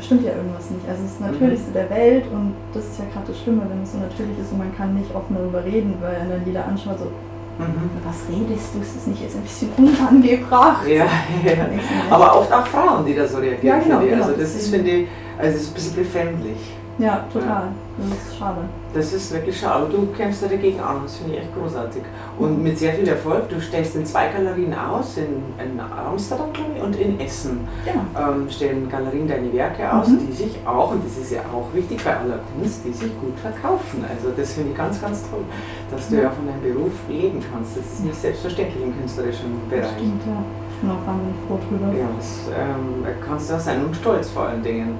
[0.00, 0.86] stimmt ja irgendwas nicht.
[0.88, 3.82] Also es ist das Natürlichste der Welt und das ist ja gerade das Schlimme, wenn
[3.82, 6.98] es so natürlich ist und man kann nicht offen darüber reden, weil dann jeder anschaut
[7.00, 7.10] so,
[7.58, 7.90] Mhm.
[8.04, 10.86] was redest du, ist das nicht jetzt ein bisschen unangebracht?
[10.86, 11.04] Ja,
[11.44, 11.66] ja.
[12.10, 13.66] Aber oft auch Frauen, die da so reagieren.
[13.66, 14.10] Ja, genau, ich.
[14.10, 16.77] genau, Also das ist, finde ich, also ist ein bisschen befremdlich.
[16.98, 17.68] Ja, total.
[17.96, 18.56] Das ist schade.
[18.92, 19.84] Das ist wirklich schade.
[19.84, 20.96] Aber du kämpfst da dagegen an.
[21.04, 22.02] Das finde ich echt großartig.
[22.38, 23.48] Und mit sehr viel Erfolg.
[23.48, 26.46] Du stellst in zwei Galerien aus, in, in Amsterdam
[26.82, 27.60] und in Essen.
[27.84, 28.30] Genau.
[28.32, 30.26] Ähm, stellen Galerien deine Werke aus, Mhm.
[30.26, 33.38] die sich auch, und das ist ja auch wichtig bei aller Kunst, die sich gut
[33.40, 34.04] verkaufen.
[34.08, 35.44] Also das finde ich ganz, ganz toll,
[35.90, 36.22] dass du Ja.
[36.22, 37.76] ja von deinem Beruf leben kannst.
[37.76, 39.86] Das ist nicht selbstverständlich im künstlerischen Bereich.
[39.96, 40.42] Stimmt, ja.
[40.74, 41.92] Ich bin auch wahnsinnig froh drüber.
[41.98, 44.94] Ja, das ähm, kannst du auch sein und stolz vor allen Dingen.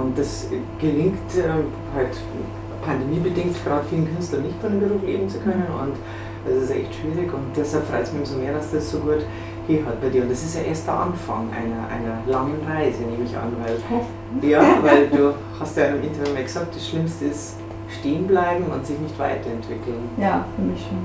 [0.00, 0.48] Und das
[0.80, 1.42] gelingt äh,
[1.94, 2.16] halt
[2.84, 5.66] pandemiebedingt gerade vielen Künstlern nicht von dem Beruf leben zu können.
[5.82, 5.96] Und
[6.46, 9.24] das ist echt schwierig und deshalb freut es mich umso mehr, dass das so gut
[9.66, 10.22] hier hat bei dir.
[10.22, 13.52] Und das ist ja erst der Anfang einer, einer langen Reise, nehme ich an.
[13.64, 17.56] Weil, ja, weil du hast ja in einem Interview mal gesagt, das Schlimmste ist
[17.88, 20.08] stehen bleiben und sich nicht weiterentwickeln.
[20.16, 20.98] Ja, für mich schon.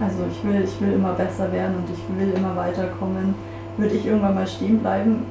[0.00, 3.34] Also ich will, ich will immer besser werden und ich will immer weiterkommen.
[3.76, 5.26] Würde ich irgendwann mal stehen bleiben,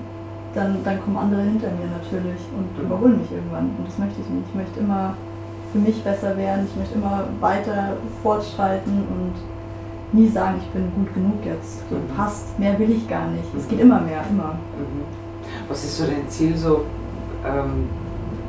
[0.56, 3.72] dann, dann kommen andere hinter mir natürlich und überholen mich irgendwann.
[3.78, 4.46] Und das möchte ich nicht.
[4.50, 5.14] Ich möchte immer
[5.72, 9.34] für mich besser werden, ich möchte immer weiter fortschreiten und
[10.18, 11.82] nie sagen, ich bin gut genug jetzt.
[11.90, 12.16] So Mhm.
[12.16, 13.44] passt, mehr will ich gar nicht.
[13.58, 14.54] Es geht immer mehr, immer.
[14.78, 15.04] Mhm.
[15.68, 16.86] Was ist so dein Ziel so,
[17.46, 17.90] ähm,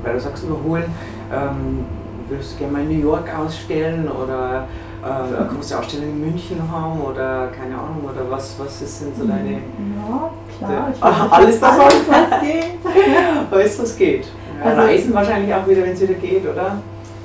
[0.05, 0.85] weil du sagst überholen,
[1.33, 1.85] ähm,
[2.29, 4.67] würdest du gerne mal in New York ausstellen oder
[5.03, 9.25] eine große Ausstellung in München haben oder keine Ahnung oder was, was ist, sind so
[9.27, 10.93] deine, Ja, klar.
[11.31, 12.65] Alles das, alles, was geht.
[13.51, 14.27] alles was geht.
[14.65, 16.77] Also- Reisen wahrscheinlich auch wieder, wenn es wieder geht, oder?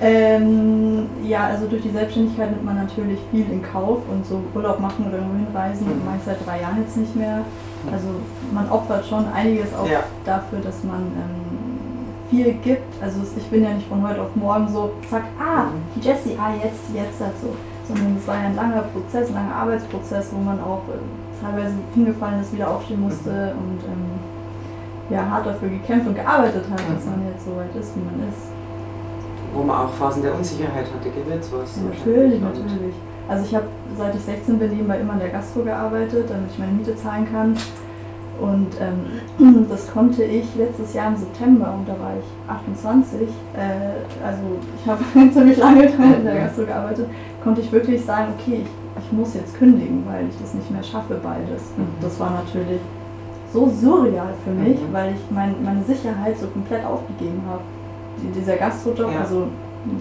[0.03, 4.79] Ähm, ja, also durch die Selbstständigkeit nimmt man natürlich viel in Kauf und so Urlaub
[4.79, 6.05] machen oder irgendwo hinreisen Mhm.
[6.05, 7.41] mache ich seit drei Jahren jetzt nicht mehr.
[7.91, 8.07] Also
[8.51, 10.01] man opfert schon einiges auch Ja.
[10.25, 11.70] dafür, dass man ähm,
[12.31, 12.91] viel gibt.
[13.03, 15.65] Also ich bin ja nicht von heute auf morgen so, zack, ah,
[15.95, 17.53] die Jessie, ah, jetzt, jetzt so.
[17.87, 20.97] Sondern es war ja ein langer Prozess, ein langer Arbeitsprozess, wo man auch äh,
[21.43, 23.59] teilweise hingefallen ist, wieder aufstehen musste Mhm.
[23.61, 24.05] und ähm,
[25.09, 27.11] ja, hart dafür gekämpft und gearbeitet hat, dass Mhm.
[27.11, 28.47] man jetzt so weit ist, wie man ist.
[29.53, 31.75] Wo man auch Phasen der Unsicherheit hatte, gibt es was?
[31.75, 32.95] Ja, natürlich, natürlich.
[33.27, 33.65] Also ich habe
[33.97, 37.27] seit ich 16 bin nebenbei immer in der Gastro gearbeitet, damit ich meine Miete zahlen
[37.31, 37.55] kann.
[38.41, 43.21] Und ähm, das konnte ich letztes Jahr im September und da war ich 28.
[43.21, 44.41] Äh, also
[44.75, 47.07] ich habe ziemlich lange in der Gastro gearbeitet,
[47.43, 50.83] konnte ich wirklich sagen, okay, ich, ich muss jetzt kündigen, weil ich das nicht mehr
[50.83, 51.61] schaffe beides.
[51.77, 52.01] Und Mhm.
[52.01, 52.81] das war natürlich
[53.53, 54.93] so surreal für mich, Mhm.
[54.93, 57.61] weil ich mein, meine Sicherheit so komplett aufgegeben habe.
[58.21, 59.21] Die, dieser Gastrojob, Ja.
[59.21, 59.47] also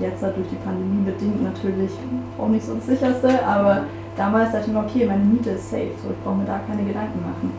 [0.01, 1.91] jetzt halt durch die Pandemie bedingt natürlich
[2.39, 3.83] auch nicht so das sicherste, aber
[4.17, 6.85] damals dachte ich mir, okay, meine Miete ist safe, so ich brauche mir da keine
[6.85, 7.53] Gedanken machen.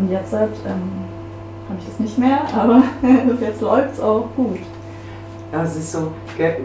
[0.00, 0.40] Und jetzt ähm,
[1.68, 4.58] habe ich das nicht mehr, aber bis jetzt läuft es auch gut.
[5.52, 6.12] Ja, es ist so,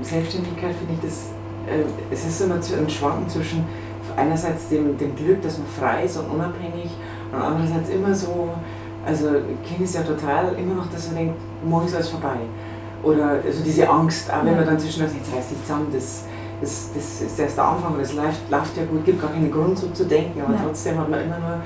[0.02, 1.32] Selbstständigkeit finde ich das,
[1.68, 3.66] äh, es ist immer ein Schwanken zwischen
[4.16, 6.92] einerseits dem, dem Glück, dass man frei ist und unabhängig
[7.34, 8.50] und andererseits immer so,
[9.06, 9.26] also
[9.68, 12.38] kenne es ja total, immer noch, dass man denkt, morgen ist alles vorbei.
[13.04, 16.24] Oder also diese Angst, auch wenn man dann zwischendurch jetzt reißt dich zusammen, das,
[16.62, 19.52] das, das ist erst der Anfang und das läuft, läuft ja gut, gibt gar keinen
[19.52, 20.62] Grund so zu denken, aber Ja.
[20.64, 21.60] trotzdem hat man immer nur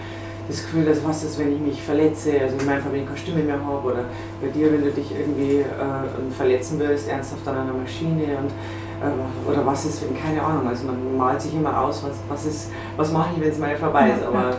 [0.49, 3.05] das Gefühl, dass was ist, wenn ich mich verletze, also in meinem Fall, wenn ich
[3.05, 4.05] keine Stimme mehr habe oder
[4.41, 9.49] bei dir, wenn du dich irgendwie äh, verletzen willst, ernsthaft an einer Maschine und äh,
[9.49, 12.71] oder was ist, wenn, keine Ahnung, also man malt sich immer aus, was, was ist,
[12.97, 14.57] was mache ich, wenn es mal vorbei ist, aber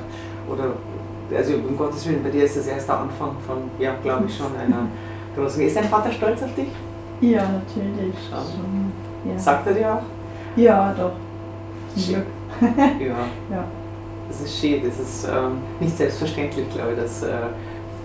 [0.51, 0.75] oder
[1.37, 4.37] also um Gottes Willen, bei dir ist das erst der Anfang von, ja, glaube ich
[4.37, 4.87] schon, einer,
[5.37, 5.63] Großen.
[5.63, 6.69] Ist dein Vater stolz auf dich?
[7.21, 8.15] Ja, natürlich.
[8.29, 9.31] Schon.
[9.31, 9.39] Ja.
[9.39, 10.03] Sagt er dir auch?
[10.57, 11.13] ja, doch.
[11.95, 12.15] Zum.
[12.15, 12.27] Glück.
[13.01, 13.17] Ja.
[13.51, 13.65] Ja.
[14.31, 17.51] Das ist schön, das ist ähm, nicht selbstverständlich, glaube ich, dass äh,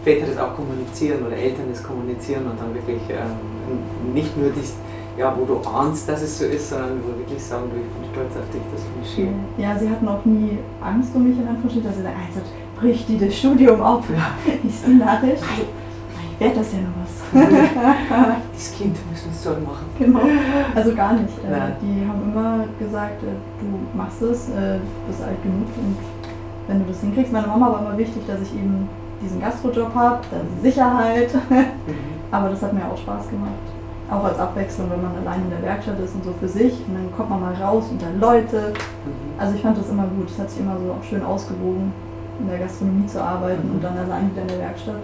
[0.03, 4.73] Väter das auch kommunizieren oder Eltern das kommunizieren und dann wirklich ähm, nicht nur dies,
[5.17, 8.11] ja, wo du ahnst, dass es so ist, sondern wo wirklich sagen, du, ich bin
[8.11, 9.63] stolz auf dich, das finde ich schön.
[9.63, 12.41] Ja, sie hatten auch nie Angst um mich in Anführungsstrichen, dass sie sagen, also
[12.79, 14.03] bricht die das Studium ab.
[14.67, 15.43] Ist die Nachricht?
[16.33, 17.15] Ich werde das ja noch was.
[18.53, 19.85] Das Kind müssen wir Sorgen machen.
[19.99, 20.21] genau.
[20.73, 21.37] Also gar nicht.
[21.45, 21.75] Äh, Nein.
[21.81, 25.97] Die haben immer gesagt, äh, du machst es, äh, du bist alt genug und
[26.67, 27.31] wenn du das hinkriegst.
[27.31, 28.89] Meine Mama war immer wichtig, dass ich eben
[29.21, 31.33] diesen Gastrojob habe, dann die Sicherheit.
[31.33, 31.65] Mhm.
[32.31, 33.51] Aber das hat mir auch Spaß gemacht.
[34.09, 36.93] Auch als Abwechslung, wenn man allein in der Werkstatt ist und so für sich und
[36.93, 38.73] dann kommt man mal raus unter Leute.
[38.73, 39.39] Mhm.
[39.39, 40.29] Also ich fand das immer gut.
[40.29, 41.93] Es hat sich immer so auch schön ausgewogen,
[42.39, 45.01] in der Gastronomie zu arbeiten und dann allein wieder in der Werkstatt.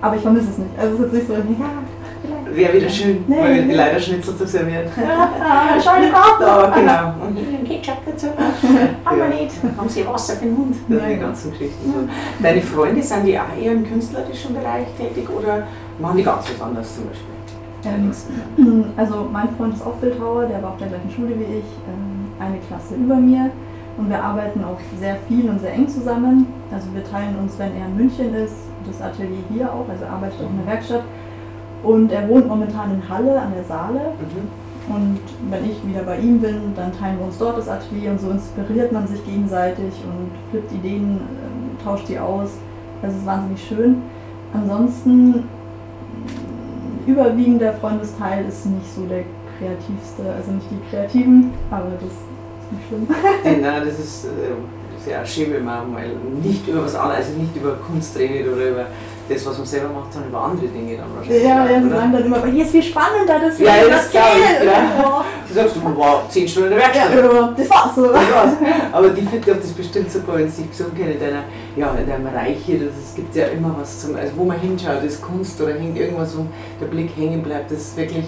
[0.00, 0.78] Aber ich vermisse es nicht.
[0.78, 1.70] Also es ist jetzt nicht so, ja.
[2.52, 3.62] Wäre wieder schön, Nee, mal nee.
[3.62, 4.84] die Leiderschnitzel zu servieren.
[4.96, 6.44] Ah, Scheune Karte!
[6.44, 7.26] Ja, genau.
[7.26, 8.26] Und einen Ketchup dazu.
[9.04, 9.30] Haben wir Ja.
[9.42, 9.54] nicht.
[9.76, 10.76] Haben Sie Wasser für den Mund?
[10.88, 11.26] Ja, die genau.
[11.26, 12.08] ganzen Geschichten.
[12.42, 15.66] Deine Freunde, sind die auch eher im künstlerischen Bereich tätig oder
[15.98, 17.28] machen die ganz was anderes zum Beispiel?
[17.86, 21.70] Ähm, Also mein Freund ist auch Bildhauer, der war auf der gleichen Schule wie ich,
[21.88, 23.50] ähm, eine Klasse über mir.
[23.96, 26.46] Und wir arbeiten auch sehr viel und sehr eng zusammen.
[26.72, 28.54] Also wir teilen uns, wenn er in München ist,
[28.86, 31.02] das Atelier hier auch, also er arbeitet auch in der Werkstatt.
[31.84, 34.00] Und er wohnt momentan in Halle an der Saale.
[34.18, 34.94] Mhm.
[34.94, 35.20] Und
[35.50, 38.30] wenn ich wieder bei ihm bin, dann teilen wir uns dort das Atelier und so
[38.30, 42.50] inspiriert man sich gegenseitig und flippt Ideen, ähm, tauscht die aus.
[43.00, 44.02] Das ist wahnsinnig schön.
[44.52, 45.42] Ansonsten, mh,
[47.06, 49.24] überwiegender Freundesteil ist nicht so der
[49.58, 53.06] kreativste, also nicht die Kreativen, aber das ist nicht schlimm.
[53.62, 56.06] Nein, das ist, äh, auch schön, wenn man mal
[56.42, 58.86] nicht über was anderes, also nicht über Kunst redet oder über
[59.28, 61.42] das, was man selber macht, sondern über andere Dinge dann wahrscheinlich.
[61.44, 61.96] Ja, ja, oder?
[61.96, 65.24] sagen dann immer, aber hier ist viel spannender, das Ja, hier das ich, ja.
[65.48, 67.10] Du sagst, wow, 10 Stunden in der Werkstatt.
[67.14, 68.06] ja, das war's so.
[68.06, 68.52] Das war's.
[68.92, 71.44] Aber die finden doch das bestimmt super, wenn sie sich gesund kennen in deiner,
[71.76, 72.80] ja, in deinem Reich hier.
[72.88, 76.36] Es gibt ja immer was zum, also wo man hinschaut, ist Kunst oder hängt irgendwas,
[76.36, 76.46] wo
[76.80, 77.70] der Blick hängen bleibt.
[77.70, 78.24] Das ist wirklich,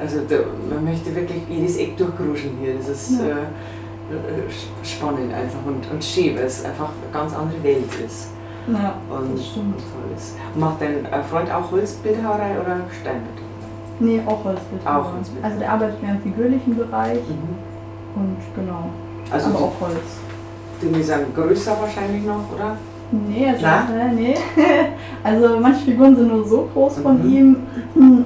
[0.00, 0.36] also da,
[0.74, 2.74] man möchte wirklich jedes Eck durchkruschen hier.
[2.74, 3.26] Das ist Ja.
[3.26, 8.30] äh, äh, spannend einfach und, und schön, weil es einfach eine ganz andere Welt ist.
[8.68, 9.76] Ja, Und, das stimmt.
[9.76, 10.36] und ist.
[10.56, 13.46] Macht dein äh, Freund auch Holzbildhauerei oder Steinbeton?
[14.00, 15.00] Nee, auch Holzbildhauer.
[15.00, 15.44] Auch Holzbildhauer.
[15.50, 18.20] Also der arbeitet mehr im figürlichen Bereich Mhm.
[18.22, 18.86] und genau.
[19.30, 20.20] Also aber auch Holz.
[20.82, 22.76] die, die sagen größer wahrscheinlich noch, oder?
[23.12, 24.06] Nee, also, Na?
[24.08, 24.34] äh, nee.
[25.22, 27.32] also manche Figuren sind nur so groß von Mhm.
[27.32, 27.56] ihm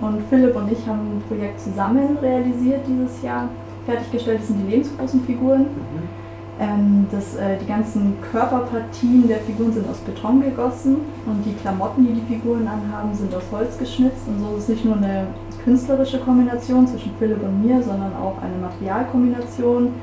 [0.01, 3.49] und Philipp und ich haben ein Projekt zusammen realisiert dieses Jahr.
[3.87, 5.61] Fertiggestellt Das sind die lebensgroßen Figuren.
[5.61, 6.20] Mhm.
[6.61, 12.07] Ähm, das, äh, die ganzen Körperpartien der Figuren sind aus Beton gegossen und die Klamotten,
[12.07, 14.29] die die Figuren anhaben, sind aus Holz geschnitzt.
[14.29, 15.29] Und so ist es nicht nur eine
[15.65, 19.95] künstlerische Kombination zwischen Philipp und mir, sondern auch eine Materialkombination.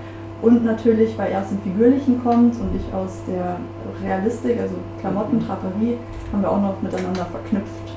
[0.41, 3.58] Und natürlich, weil er aus dem Figürlichen kommt und ich aus der
[4.04, 5.98] Realistik, also Klamotten, Draperie,
[6.32, 7.93] haben wir auch noch miteinander verknüpft.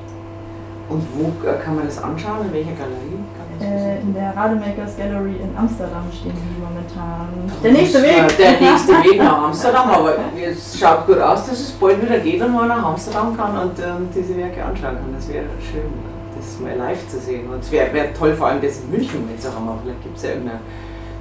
[0.90, 2.46] Und wo äh, kann man das anschauen?
[2.46, 3.20] In welcher Galerie?
[3.60, 7.28] Äh, in der Rademakers Gallery in Amsterdam stehen die momentan.
[7.62, 8.16] Der nächste Weg!
[8.16, 12.18] Äh, Der nächste Weg nach Amsterdam, aber es schaut gut aus, dass es bald wieder
[12.20, 15.12] geht und man nach Amsterdam kann und ähm, diese Werke anschauen kann.
[15.14, 15.92] Das wäre schön,
[16.36, 17.50] das mal live zu sehen.
[17.52, 19.78] Und es wäre wär toll, vor allem das in München jetzt auch haben.
[19.84, 20.60] Vielleicht gibt es ja irgendeinen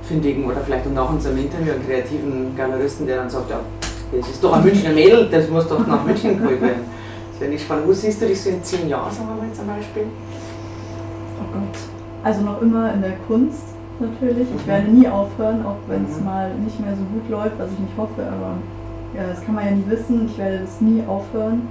[0.04, 3.60] findigen oder vielleicht auch nach unserem Interview einen kreativen Galeristen, der dann sagt, ja,
[4.18, 6.86] das ist doch ein Münchner Mädel, das muss doch nach München geholt werden.
[7.34, 7.86] Das wäre nicht spannend.
[7.88, 10.04] Wo siehst du dich so in zehn Jahren, sagen wir mal zum Beispiel?
[11.42, 11.78] Oh Gott.
[12.24, 13.64] Also noch immer in der Kunst
[14.00, 14.48] natürlich.
[14.56, 14.70] Ich Mhm.
[14.70, 16.26] werde nie aufhören, auch wenn es Mhm.
[16.26, 18.54] mal nicht mehr so gut läuft, was ich nicht hoffe, aber
[19.16, 20.28] ja, das kann man ja nie wissen.
[20.28, 21.68] Ich werde das nie aufhören.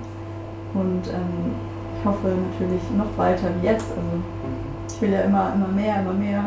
[0.74, 1.52] Und ähm,
[1.98, 3.86] ich hoffe natürlich noch weiter wie jetzt.
[3.90, 6.44] Also ich will ja immer, immer mehr, immer mehr.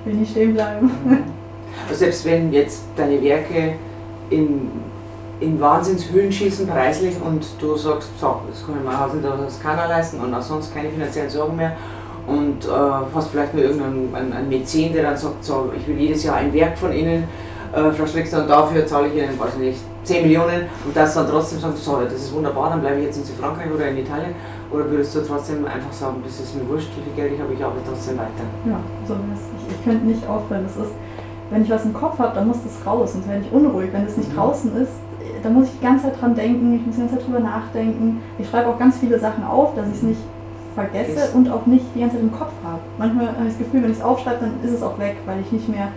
[0.00, 0.90] Ich will nie stehen bleiben.
[1.88, 3.74] Also selbst wenn jetzt deine Werke
[4.30, 4.70] in,
[5.40, 9.60] in Wahnsinnshöhen schießen preislich und du sagst, so, das kann ich mein Haus nicht aus
[9.60, 11.72] keiner leisten und auch sonst keine finanziellen Sorgen mehr
[12.26, 12.70] und äh,
[13.14, 16.36] hast vielleicht nur irgendeinen einen, einen Mäzen, der dann sagt, so, ich will jedes Jahr
[16.36, 17.24] ein Werk von Ihnen,
[17.74, 21.14] äh, Frau Schleckster, und dafür zahle ich Ihnen, weiß ich nicht, 10 Millionen und das
[21.14, 23.98] dann trotzdem sagen, so, das ist wunderbar, dann bleibe ich jetzt in Südfrankreich oder in
[23.98, 24.34] Italien
[24.70, 27.52] oder würdest du trotzdem einfach sagen, das ist mir wurscht, wie viel Geld ich habe,
[27.54, 28.44] ich arbeite trotzdem weiter.
[28.66, 28.76] Ja,
[29.08, 30.64] so ich, ich könnte nicht aufhören.
[30.64, 30.92] Das ist,
[31.50, 33.90] wenn ich was im Kopf habe, dann muss das raus, sonst werde ich unruhig.
[33.92, 34.36] Wenn es nicht Mhm.
[34.36, 34.92] draußen ist,
[35.42, 38.20] dann muss ich die ganze Zeit dran denken, ich muss die ganze Zeit drüber nachdenken.
[38.38, 40.20] Ich schreibe auch ganz viele Sachen auf, dass ich es nicht
[40.74, 42.80] vergesse und auch nicht die ganze Zeit im Kopf habe.
[42.98, 45.40] Manchmal habe ich das Gefühl, wenn ich es aufschreibe, dann ist es auch weg, weil
[45.40, 45.88] ich nicht mehr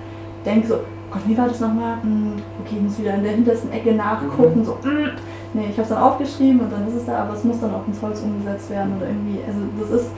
[0.45, 0.75] denke so,
[1.11, 1.95] Gott, wie war das nochmal?
[2.01, 4.65] Hm, okay, ich muss wieder in der hintersten Ecke nachgucken, Mhm.
[4.65, 5.09] so, hm,
[5.53, 7.73] Nee, ich habe es dann aufgeschrieben und dann ist es da, aber es muss dann
[7.73, 10.11] auch ins Holz umgesetzt werden oder irgendwie, also das ist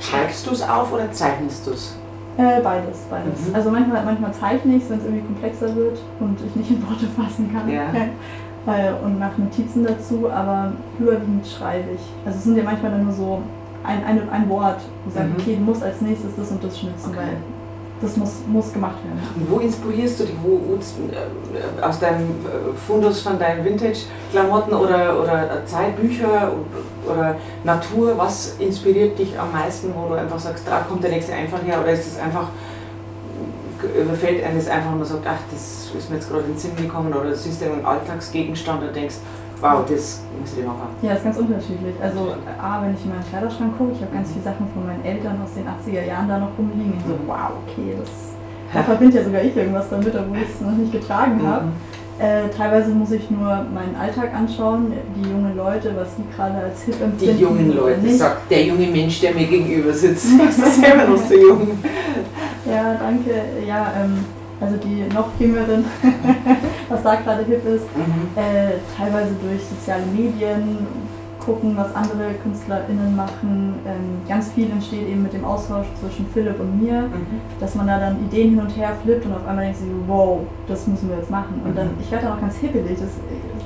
[0.00, 1.96] Schreibst du es auf oder zeichnest du es?
[2.38, 3.48] äh, beides, beides.
[3.48, 3.54] Mhm.
[3.54, 6.82] Also manchmal, manchmal zeichne ich es, wenn es irgendwie komplexer wird und ich nicht in
[6.86, 7.68] Worte fassen kann.
[7.70, 7.84] Ja.
[8.66, 12.00] Äh, und mache Notizen dazu, aber überwiegend schreibe ich.
[12.24, 13.38] Also es sind ja manchmal dann nur so
[13.84, 15.34] ein, eine, ein Wort, wo ich sage, Mhm.
[15.38, 17.16] okay, du musst als nächstes das und das schnitzen, Okay.
[17.18, 17.36] weil
[18.00, 19.20] das muss, muss gemacht werden.
[19.36, 20.34] Und wo inspirierst du dich?
[20.42, 26.50] Wo, wo, äh, aus deinem äh, Fundus von deinen Vintage-Klamotten oder, oder Zeitbücher
[27.08, 28.14] oder Natur?
[28.18, 31.78] Was inspiriert dich am meisten, wo du einfach sagst, da kommt der nächste einfach her?
[31.80, 32.48] Oder ist es einfach,
[33.82, 36.58] überfällt einem das einfach und man sagt, ach, das ist mir jetzt gerade in den
[36.58, 39.16] Sinn gekommen oder du siehst einen Alltagsgegenstand und denkst,
[39.60, 40.88] wow, das muss ich machen.
[41.02, 41.94] Ja, ist ganz unterschiedlich.
[42.02, 45.04] Also A, wenn ich in meinen Kleiderschrank gucke, ich habe ganz viele Sachen von meinen
[45.04, 46.94] Eltern aus den 80er Jahren da noch rumliegen.
[46.98, 47.26] Ich so, Mhm.
[47.26, 48.10] wow, okay, das
[48.74, 51.66] da verbinde ja sogar ich irgendwas damit, obwohl ich es noch nicht getragen habe.
[51.66, 51.72] Mhm.
[52.18, 56.82] Äh, teilweise muss ich nur meinen Alltag anschauen, die jungen Leute, was die gerade als
[56.84, 57.38] hip Die empfinden.
[57.38, 60.28] jungen oder Leute, sagt der junge Mensch, der mir gegenüber sitzt.
[60.46, 61.78] Das ist selber noch so jung.
[62.68, 63.30] Ja, danke.
[63.66, 64.24] Ja, ähm,
[64.60, 65.84] also die noch jüngeren,
[66.88, 68.28] was da gerade hip ist, Mhm.
[68.36, 70.86] äh, teilweise durch soziale Medien
[71.38, 73.74] gucken, was andere KünstlerInnen machen.
[73.86, 77.40] Ähm, ganz viel entsteht eben mit dem Austausch zwischen Philipp und mir, Mhm.
[77.60, 80.40] dass man da dann Ideen hin und her flippt und auf einmal denkt sich, wow,
[80.66, 81.60] das müssen wir jetzt machen.
[81.64, 81.92] Und dann, Mhm.
[82.00, 83.20] ich werde dann auch ganz hibbelig, das ist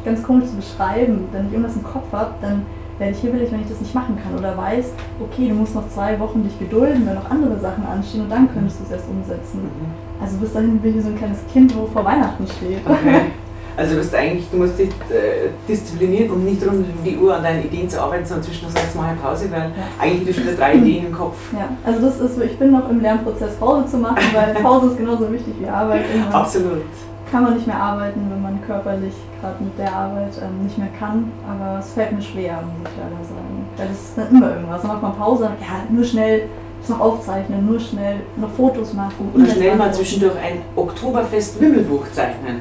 [0.04, 1.24] ganz komisch zu beschreiben.
[1.32, 2.66] Wenn ich irgendwas im Kopf habe, dann
[3.00, 4.38] werde ich hibbelig, wenn ich das nicht machen kann.
[4.38, 8.22] Oder weiß, okay, du musst noch zwei Wochen dich gedulden, wenn noch andere Sachen anstehen
[8.22, 9.62] und dann könntest du es erst umsetzen.
[9.62, 10.22] Mhm.
[10.22, 12.78] Also bis dahin bin ich so ein kleines Kind, wo vor Weihnachten steht.
[12.86, 13.22] Okay.
[13.76, 17.34] Also du bist eigentlich, du musst dich äh, disziplinieren, um nicht rund um die Uhr
[17.34, 20.52] an deinen Ideen zu arbeiten, sondern zwischendurch sagst mal Pause, weil eigentlich hast du schon
[20.52, 21.36] wieder drei Ideen im Kopf.
[21.52, 24.88] Ja, also das ist so, ich bin noch im Lernprozess Pause zu machen, weil Pause
[24.88, 26.02] ist genauso wichtig wie Arbeit.
[26.30, 26.82] Absolut.
[27.30, 30.88] kann man nicht mehr arbeiten, wenn man körperlich gerade mit der Arbeit ähm, nicht mehr
[30.98, 31.30] kann.
[31.48, 33.68] Aber es fällt mir schwer, muss ich leider sagen.
[33.76, 34.82] Weil es ist dann immer irgendwas.
[34.82, 36.48] Dann macht man Pause, ja, nur schnell
[36.80, 39.30] das noch aufzeichnen, nur schnell noch Fotos machen.
[39.34, 42.60] E-Mails schnell mal zwischendurch ein Oktoberfest-Wimmelbuch zeichnen.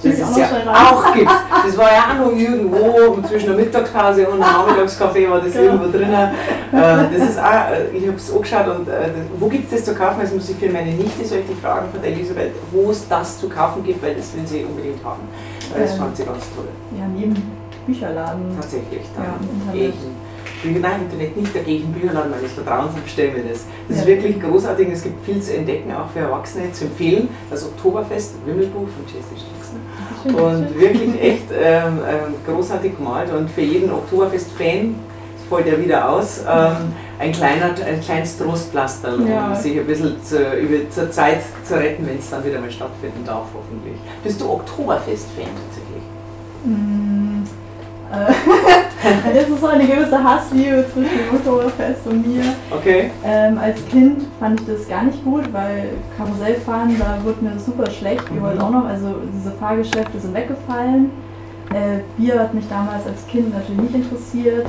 [0.00, 1.30] Steht Das es auch ja auch gibt.
[1.66, 5.64] Das war ja auch noch irgendwo zwischen der Mittagspause und dem Nachmittagskaffee war das Genau.
[5.72, 6.12] irgendwo drin.
[6.12, 6.28] Äh,
[6.72, 9.84] Das ist auch, äh, ich habe es angeschaut und äh, das- wo gibt es das
[9.86, 10.18] zu kaufen?
[10.20, 13.48] Das muss ich für meine Nichte solche Fragen von der Elisabeth, wo es das zu
[13.48, 15.22] kaufen gibt, weil das will sie unbedingt haben.
[15.76, 15.98] Das Ähm.
[15.98, 16.68] fand sie ganz toll.
[16.98, 17.34] Ja, neben
[17.86, 18.42] Bücherladen.
[18.60, 19.02] Tatsächlich.
[19.16, 19.72] Dann
[20.62, 23.64] Bücher, nein, Internet nicht, da gehe ich in Bücherladen meines Vertrauens und bestelle mir das.
[23.88, 24.08] Das ist Ja.
[24.14, 27.28] wirklich großartig, es gibt viel zu entdecken, auch für Erwachsene zu empfehlen.
[27.50, 30.42] Das Oktoberfest Wimmelbuch von Jesse Stixner.
[30.42, 34.94] Und wirklich echt ähm, ähm, großartig gemalt und für jeden Oktoberfest-Fan,
[35.36, 39.54] das fällt ja wieder aus, ähm, ein, kleiner, ein kleines Trostpflaster, um Ja.
[39.54, 43.24] sich ein bisschen zu, über, zur Zeit zu retten, wenn es dann wieder mal stattfinden
[43.24, 43.96] darf, hoffentlich.
[44.22, 46.02] Bist du Oktoberfest-Fan tatsächlich?
[46.64, 47.42] Mm,
[48.12, 52.42] äh, das ist so eine gewisse Hassliebe zwischen dem Oktoberfest und mir.
[52.70, 53.10] Okay.
[53.24, 57.90] Ähm, als Kind fand ich das gar nicht gut, weil Karussellfahren, da wurde mir super
[57.90, 58.24] schlecht.
[58.32, 58.44] Wir Mhm.
[58.44, 61.10] wollten auch noch, also diese Fahrgeschäfte sind weggefallen.
[61.74, 64.66] Äh, Bier hat mich damals als Kind natürlich nicht interessiert.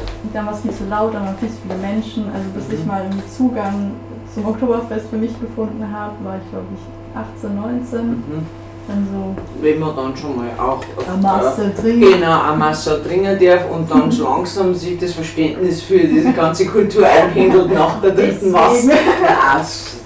[0.52, 2.26] Es viel zu laut, waren viel zu viele Menschen.
[2.34, 2.88] Also bis ich Mhm.
[2.88, 3.92] mal irgendwie Zugang
[4.34, 8.08] zum Oktoberfest für mich gefunden habe, war ich glaube ich 18, 19.
[8.10, 8.65] Mhm.
[8.88, 12.02] Dann so Wenn man dann schon mal auch auf Masse trinken.
[12.02, 16.68] Genau, eine Masse trinken darf und dann so langsam sich das Verständnis für diese ganze
[16.68, 18.92] Kultur einpendelt nach der dritten Masse.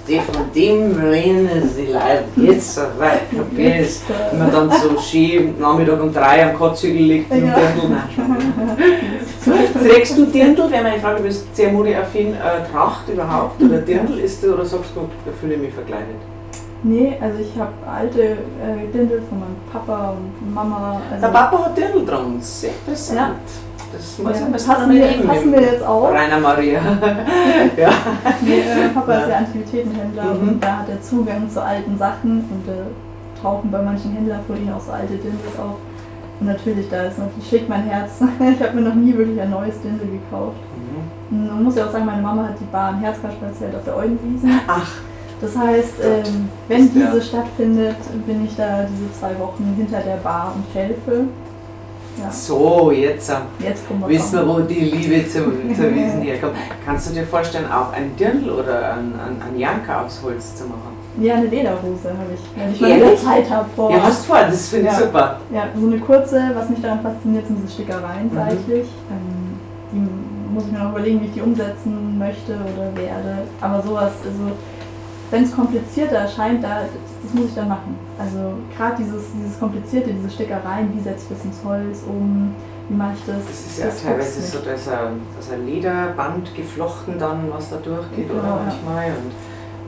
[0.08, 3.80] Die von dem rennen sie Leute jetzt so weit kapiert.
[3.80, 7.54] Jetzt, äh, Wenn man dann so schön Nachmittag um drei am Kotzhügel liegt und Ja.
[7.54, 7.96] Dirndl.
[9.46, 13.78] Nein, Trägst du Dirndl, wäre meine Frage, du bist sehr modeaffin, äh, Tracht überhaupt oder
[13.78, 16.16] Dirndl ist du oder sagst du, da fühle ich mich verkleidet?
[16.82, 21.00] Nee, also ich habe alte äh, Dindel von meinem Papa und Mama.
[21.10, 23.18] Also Der Papa hat Dirndl dran, sehr interessant.
[23.18, 23.30] Ja.
[23.92, 26.10] Das muss ja, das passen, wir, passen wir jetzt auch.
[26.12, 26.80] Rainer Maria.
[27.76, 27.90] ja.
[28.40, 29.18] Nee, äh, mein Papa Ja.
[29.20, 30.48] ist ja Antiquitätenhändler Mhm.
[30.48, 34.56] und da hat er Zugang zu alten Sachen und äh, tauchen bei manchen Händlern vor
[34.56, 35.76] ihnen auch so alte Dindels auf.
[36.38, 38.12] Und natürlich, da ist natürlich schlägt mein Herz.
[38.22, 40.56] ich habe mir noch nie wirklich ein neues Dindel gekauft.
[41.30, 41.46] Mhm.
[41.48, 43.96] Man muss ja auch sagen, meine Mama hat die Bar im Herzkasper erzählt auf der
[43.96, 44.60] Eulenwiesen.
[44.68, 44.88] Ach,
[45.40, 50.54] Das heißt, ähm, wenn diese stattfindet, bin ich da diese zwei Wochen hinter der Bar
[50.54, 51.24] und helfe.
[52.20, 56.20] Ja, so, jetzt äh, jetzt kommen wir wissen wir, wo die Liebe zu, zur Wiesen
[56.22, 56.54] herkommt.
[56.84, 60.64] Kannst du dir vorstellen, auch ein Dirndl oder ein, ein, ein Janker aus Holz zu
[60.64, 60.90] machen?
[61.20, 63.16] Ja, eine Lederhose habe ich, wenn ich mal wieder?
[63.16, 63.90] Zeit habe vor.
[63.90, 64.98] Ja, hast du vor, das finde ich Ja.
[64.98, 65.40] super.
[65.54, 68.34] Ja, so eine kurze, was mich daran fasziniert, sind diese Stickereien Mhm.
[68.34, 68.86] seitlich.
[69.10, 69.58] Ähm,
[69.92, 73.38] die muss ich mir noch überlegen, wie ich die umsetzen möchte oder werde.
[73.60, 74.52] Aber sowas, also
[75.30, 76.82] wenn es komplizierter erscheint, da,
[77.22, 77.96] das, muss ich dann machen.
[78.18, 82.54] Also gerade dieses, dieses Komplizierte, diese Stickereien, wie setze ich das ins Holz um,
[82.88, 83.46] wie mache ich das?
[83.46, 87.76] Das ist ja das teilweise so, dass ein, dass ein Lederband geflochten dann, was da
[87.76, 89.08] durchgeht genau, oder manchmal.
[89.08, 89.14] Ja.
[89.14, 89.32] Und,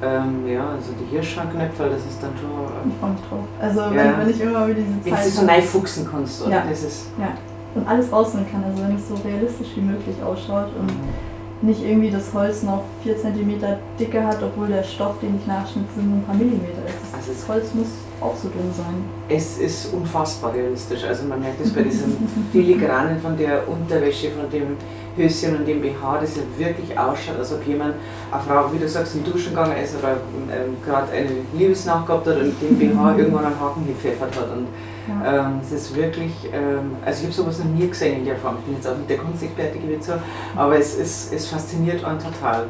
[0.05, 2.51] ähm, ja, also die Hirschschrankknöpfe, das ist dann schon.
[2.51, 3.45] Äh, ich freue mich drauf.
[3.61, 3.90] Also ja.
[3.90, 5.18] wenn, wenn, ich immer wieder diese Zeit.
[5.18, 6.51] Wenn du so neu fuchsen kannst, oder?
[6.51, 6.64] Ja.
[6.68, 7.28] Das ist ja.
[7.74, 11.32] Und alles rausnehmen kann, also wenn es so realistisch wie möglich ausschaut und mhm
[11.62, 13.60] nicht irgendwie das Holz noch 4 cm
[13.98, 17.14] Dicke hat, obwohl der Stoff, den ich nachschnitte, nur ein paar Millimeter ist.
[17.14, 17.86] Also das Holz muss
[18.20, 19.04] auch so dünn sein.
[19.28, 21.04] Es ist unfassbar realistisch.
[21.04, 24.76] Also man merkt es bei diesen Filigranen von der Unterwäsche, von dem
[25.16, 27.94] Höschen und dem BH, das ja wirklich ausschaut, als ob jemand,
[28.30, 30.16] eine Frau, wie du sagst, im Duschen gegangen ist oder
[30.50, 34.50] ähm, gerade eine Liebesnacht gehabt hat und den BH irgendwann einen Haken gepfeffert hat.
[34.50, 34.68] Und
[35.09, 35.46] ja.
[35.46, 38.57] ähm, es ist wirklich, ähm, also ich habe sowas noch nie gesehen in der Form.
[38.61, 40.11] Ich bin jetzt auch nicht der Kunstexperte, ich
[40.57, 42.66] aber es, ist, es fasziniert einen total.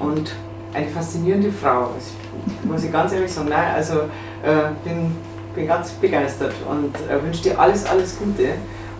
[0.00, 0.32] Und
[0.74, 1.90] eine faszinierende Frau,
[2.64, 3.48] muss ich ganz ehrlich sagen.
[3.48, 3.94] Nein, also
[4.42, 5.16] äh, bin,
[5.54, 8.50] bin ganz begeistert und äh, wünsche dir alles, alles Gute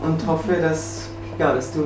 [0.03, 1.09] und hoffe, dass
[1.39, 1.81] ja, dass du,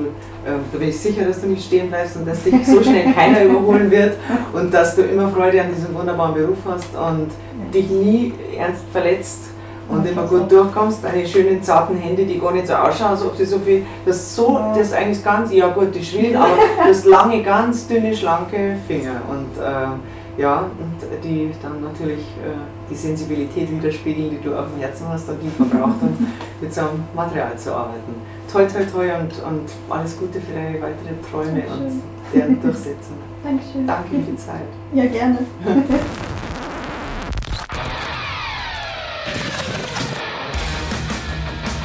[0.47, 3.13] ähm, da bin ich sicher, dass du nicht stehen bleibst und dass dich so schnell
[3.15, 4.17] keiner überholen wird
[4.51, 7.29] und dass du immer Freude an diesem wunderbaren Beruf hast und
[7.71, 9.52] dich nie ernst verletzt
[9.89, 13.35] und immer gut durchkommst, deine schönen zarten Hände, die gar nicht so ausschauen, als ob
[13.35, 16.51] sie so viel, das so, das eigentlich ganz, ja gut, die schwillen, aber
[16.87, 22.57] das lange, ganz dünne, schlanke Finger und äh, ja, und die dann natürlich äh,
[22.89, 26.27] die Sensibilität widerspiegeln, die du auf dem Herzen hast und die verbraucht, um
[26.59, 28.15] mit so einem Material zu arbeiten.
[28.51, 32.01] Toi, toi, toi und, und alles Gute für deine weiteren Träume und
[32.33, 33.17] deren Durchsetzung.
[33.43, 33.85] Dankeschön.
[33.85, 34.61] Danke für die Zeit.
[34.93, 35.37] Ja, gerne.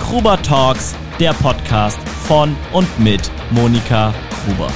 [0.08, 4.14] Gruber Talks, der Podcast von und mit Monika
[4.46, 4.70] Gruber.